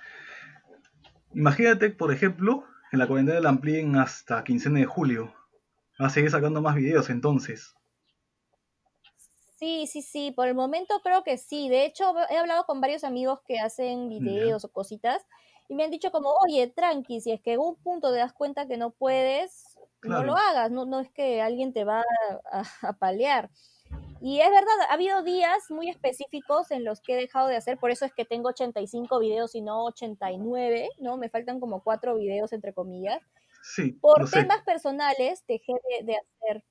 imagínate, 1.32 1.90
por 1.90 2.12
ejemplo, 2.12 2.64
en 2.92 3.00
la 3.00 3.08
cuarentena 3.08 3.40
la 3.40 3.48
amplíen 3.48 3.96
hasta 3.96 4.44
15 4.44 4.70
de 4.70 4.86
julio 4.86 5.34
Va 6.00 6.06
a 6.06 6.10
seguir 6.10 6.30
sacando 6.30 6.60
más 6.60 6.74
videos 6.74 7.08
entonces. 7.10 7.74
Sí, 9.64 9.86
sí, 9.86 10.02
sí, 10.02 10.30
por 10.30 10.46
el 10.46 10.54
momento 10.54 11.00
creo 11.02 11.24
que 11.24 11.38
sí. 11.38 11.70
De 11.70 11.86
hecho, 11.86 12.14
he 12.28 12.36
hablado 12.36 12.66
con 12.66 12.82
varios 12.82 13.02
amigos 13.02 13.40
que 13.46 13.60
hacen 13.60 14.10
videos 14.10 14.62
o 14.66 14.68
cositas 14.70 15.24
y 15.70 15.74
me 15.74 15.84
han 15.84 15.90
dicho 15.90 16.10
como, 16.10 16.34
oye, 16.46 16.66
tranqui, 16.66 17.22
si 17.22 17.32
es 17.32 17.40
que 17.40 17.54
en 17.54 17.60
un 17.60 17.76
punto 17.76 18.12
te 18.12 18.18
das 18.18 18.34
cuenta 18.34 18.68
que 18.68 18.76
no 18.76 18.90
puedes, 18.90 19.78
no 20.02 20.22
lo 20.22 20.36
hagas, 20.36 20.70
no, 20.70 20.84
no 20.84 21.00
es 21.00 21.08
que 21.08 21.40
alguien 21.40 21.72
te 21.72 21.84
va 21.84 22.04
a, 22.52 22.62
a, 22.82 22.92
palear. 22.92 23.48
Y 24.20 24.40
es 24.40 24.50
verdad, 24.50 24.74
ha 24.90 24.92
habido 24.92 25.22
días 25.22 25.70
muy 25.70 25.88
específicos 25.88 26.70
en 26.70 26.84
los 26.84 27.00
que 27.00 27.14
he 27.14 27.16
dejado 27.16 27.48
de 27.48 27.56
hacer, 27.56 27.78
por 27.78 27.90
eso 27.90 28.04
es 28.04 28.12
que 28.12 28.26
tengo 28.26 28.50
85 28.50 29.18
videos 29.18 29.54
y 29.54 29.62
no 29.62 29.82
89, 29.84 30.90
¿no? 30.98 31.16
Me 31.16 31.30
faltan 31.30 31.58
como 31.58 31.82
cuatro 31.82 32.16
videos, 32.16 32.52
entre 32.52 32.74
comillas. 32.74 33.22
Por 34.02 34.28
temas 34.30 34.60
personales 34.62 35.42
dejé 35.48 35.72
de, 36.02 36.16
hacer. 36.16 36.62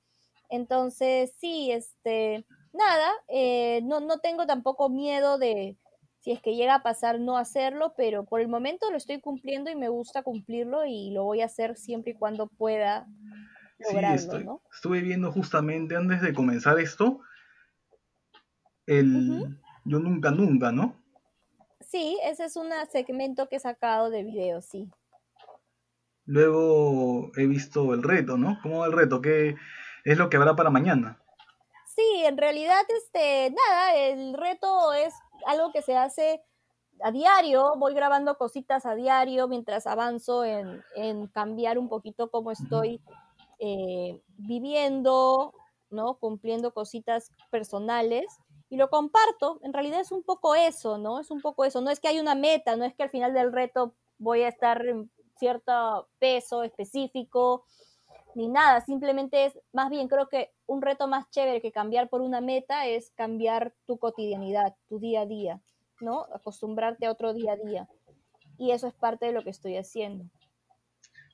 Entonces, 0.48 1.34
sí, 1.40 1.72
este, 1.72 2.46
nada, 2.74 3.10
eh, 3.28 3.80
no, 3.84 4.00
no 4.00 4.18
tengo 4.18 4.46
tampoco 4.46 4.90
miedo 4.90 5.38
de, 5.38 5.78
si 6.20 6.32
es 6.32 6.42
que 6.42 6.56
llega 6.56 6.76
a 6.76 6.82
pasar, 6.82 7.20
no 7.20 7.36
hacerlo, 7.36 7.94
pero 7.96 8.24
por 8.24 8.40
el 8.40 8.48
momento 8.48 8.90
lo 8.90 8.96
estoy 8.96 9.20
cumpliendo 9.20 9.70
y 9.70 9.76
me 9.76 9.88
gusta 9.88 10.22
cumplirlo 10.22 10.84
y 10.84 11.10
lo 11.10 11.24
voy 11.24 11.40
a 11.40 11.46
hacer 11.46 11.76
siempre 11.76 12.12
y 12.12 12.16
cuando 12.16 12.48
pueda 12.48 13.06
lograrlo, 13.78 14.16
estoy, 14.16 14.46
Estuve 14.72 15.00
viendo 15.00 15.30
justamente 15.32 15.96
antes 15.96 16.20
de 16.20 16.34
comenzar 16.34 16.78
esto, 16.78 17.20
el 18.86 19.58
Yo 19.84 19.98
Nunca 19.98 20.30
Nunca, 20.30 20.72
¿no? 20.72 21.02
Sí, 21.80 22.18
ese 22.24 22.46
es 22.46 22.56
un 22.56 22.68
segmento 22.90 23.48
que 23.48 23.56
he 23.56 23.60
sacado 23.60 24.10
de 24.10 24.24
video, 24.24 24.60
sí. 24.62 24.90
Luego 26.26 27.30
he 27.36 27.46
visto 27.46 27.92
el 27.92 28.02
reto, 28.02 28.38
¿no? 28.38 28.58
¿Cómo 28.62 28.78
va 28.78 28.86
el 28.86 28.92
reto? 28.92 29.20
¿Qué 29.20 29.56
es 30.04 30.18
lo 30.18 30.30
que 30.30 30.38
habrá 30.38 30.56
para 30.56 30.70
mañana? 30.70 31.23
Sí, 31.94 32.24
en 32.24 32.36
realidad, 32.36 32.82
este, 32.88 33.50
nada, 33.50 33.94
el 33.94 34.34
reto 34.34 34.92
es 34.92 35.14
algo 35.46 35.70
que 35.72 35.82
se 35.82 35.96
hace 35.96 36.42
a 37.00 37.12
diario, 37.12 37.74
voy 37.76 37.94
grabando 37.94 38.36
cositas 38.36 38.86
a 38.86 38.94
diario 38.94 39.46
mientras 39.48 39.86
avanzo 39.86 40.44
en, 40.44 40.82
cambiar 41.32 41.78
un 41.78 41.88
poquito 41.88 42.30
cómo 42.30 42.50
estoy 42.50 43.00
eh, 43.58 44.20
viviendo, 44.36 45.54
¿no? 45.90 46.18
Cumpliendo 46.18 46.72
cositas 46.72 47.30
personales 47.50 48.26
y 48.70 48.76
lo 48.76 48.90
comparto. 48.90 49.60
En 49.62 49.72
realidad 49.72 50.00
es 50.00 50.12
un 50.12 50.22
poco 50.22 50.54
eso, 50.54 50.98
¿no? 50.98 51.20
Es 51.20 51.30
un 51.30 51.40
poco 51.40 51.64
eso. 51.64 51.80
No 51.80 51.90
es 51.90 52.00
que 52.00 52.08
hay 52.08 52.18
una 52.18 52.34
meta, 52.34 52.76
no 52.76 52.84
es 52.84 52.94
que 52.94 53.04
al 53.04 53.10
final 53.10 53.34
del 53.34 53.52
reto 53.52 53.94
voy 54.18 54.42
a 54.42 54.48
estar 54.48 54.84
cierto 55.36 56.08
peso 56.18 56.62
específico, 56.62 57.64
ni 58.34 58.48
nada, 58.48 58.80
simplemente 58.80 59.46
es, 59.46 59.58
más 59.72 59.90
bien 59.90 60.08
creo 60.08 60.28
que 60.28 60.53
un 60.66 60.82
reto 60.82 61.08
más 61.08 61.28
chévere 61.30 61.60
que 61.60 61.72
cambiar 61.72 62.08
por 62.08 62.20
una 62.20 62.40
meta 62.40 62.86
es 62.86 63.10
cambiar 63.14 63.74
tu 63.86 63.98
cotidianidad, 63.98 64.74
tu 64.88 64.98
día 64.98 65.22
a 65.22 65.26
día, 65.26 65.60
¿no? 66.00 66.26
Acostumbrarte 66.34 67.06
a 67.06 67.10
otro 67.10 67.34
día 67.34 67.52
a 67.52 67.56
ddía. 67.56 67.88
Y 68.58 68.70
eso 68.70 68.86
es 68.86 68.94
parte 68.94 69.26
de 69.26 69.32
lo 69.32 69.42
que 69.42 69.50
estoy 69.50 69.76
haciendo. 69.76 70.24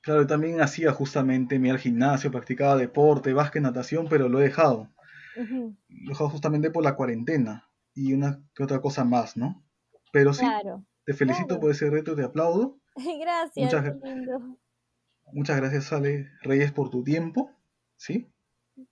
Claro, 0.01 0.25
también 0.25 0.61
hacía 0.61 0.91
justamente, 0.91 1.59
mi 1.59 1.69
al 1.69 1.77
gimnasio, 1.77 2.31
practicaba 2.31 2.75
deporte, 2.75 3.33
básquet, 3.33 3.61
natación, 3.61 4.07
pero 4.09 4.27
lo 4.29 4.39
he 4.39 4.45
dejado. 4.45 4.89
Lo 5.35 5.43
he 5.43 6.09
dejado 6.09 6.29
justamente 6.29 6.71
por 6.71 6.83
la 6.83 6.95
cuarentena 6.95 7.69
y 7.93 8.13
una 8.13 8.43
que 8.55 8.63
otra 8.63 8.81
cosa 8.81 9.05
más, 9.05 9.37
¿no? 9.37 9.63
Pero 10.11 10.33
sí, 10.33 10.45
te 11.05 11.13
felicito 11.13 11.59
por 11.59 11.71
ese 11.71 11.89
reto, 11.89 12.15
te 12.15 12.23
aplaudo 12.23 12.79
Gracias. 13.19 13.73
Muchas, 13.73 13.95
muchas 15.31 15.57
gracias, 15.57 15.93
Ale 15.93 16.29
Reyes, 16.41 16.71
por 16.71 16.89
tu 16.89 17.03
tiempo. 17.03 17.51
¿Sí? 17.95 18.31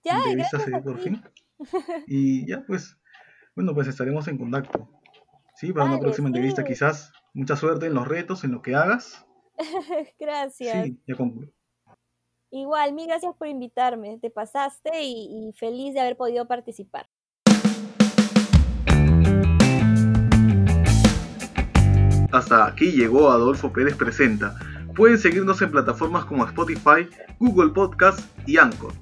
Ya, 0.03 0.21
gracias 0.31 0.83
por 0.83 0.99
fin. 0.99 1.21
Y 2.07 2.47
ya, 2.47 2.63
pues, 2.65 2.97
bueno, 3.53 3.73
pues 3.73 3.87
estaremos 3.89 4.29
en 4.29 4.37
contacto. 4.37 4.89
Sí, 5.55 5.73
para 5.73 5.87
una 5.87 5.99
próxima 5.99 6.29
entrevista 6.29 6.63
quizás. 6.63 7.11
Mucha 7.33 7.57
suerte 7.57 7.87
en 7.87 7.95
los 7.95 8.07
retos, 8.07 8.45
en 8.45 8.51
lo 8.51 8.61
que 8.61 8.75
hagas. 8.75 9.25
gracias. 10.19 10.85
Sí, 10.85 11.01
ya 11.05 11.15
concluyo. 11.15 11.51
Igual, 12.49 12.93
mil 12.93 13.07
gracias 13.07 13.35
por 13.37 13.47
invitarme. 13.47 14.17
Te 14.19 14.29
pasaste 14.29 15.03
y 15.03 15.53
feliz 15.57 15.93
de 15.93 15.99
haber 15.99 16.15
podido 16.15 16.47
participar. 16.47 17.09
Hasta 22.31 22.67
aquí 22.67 22.91
llegó 22.91 23.31
Adolfo 23.31 23.73
Pérez 23.73 23.95
Presenta. 23.95 24.55
Pueden 24.95 25.17
seguirnos 25.17 25.61
en 25.61 25.71
plataformas 25.71 26.25
como 26.25 26.45
Spotify, 26.45 27.09
Google 27.39 27.71
Podcast 27.71 28.19
y 28.47 28.57
Anchor. 28.57 28.93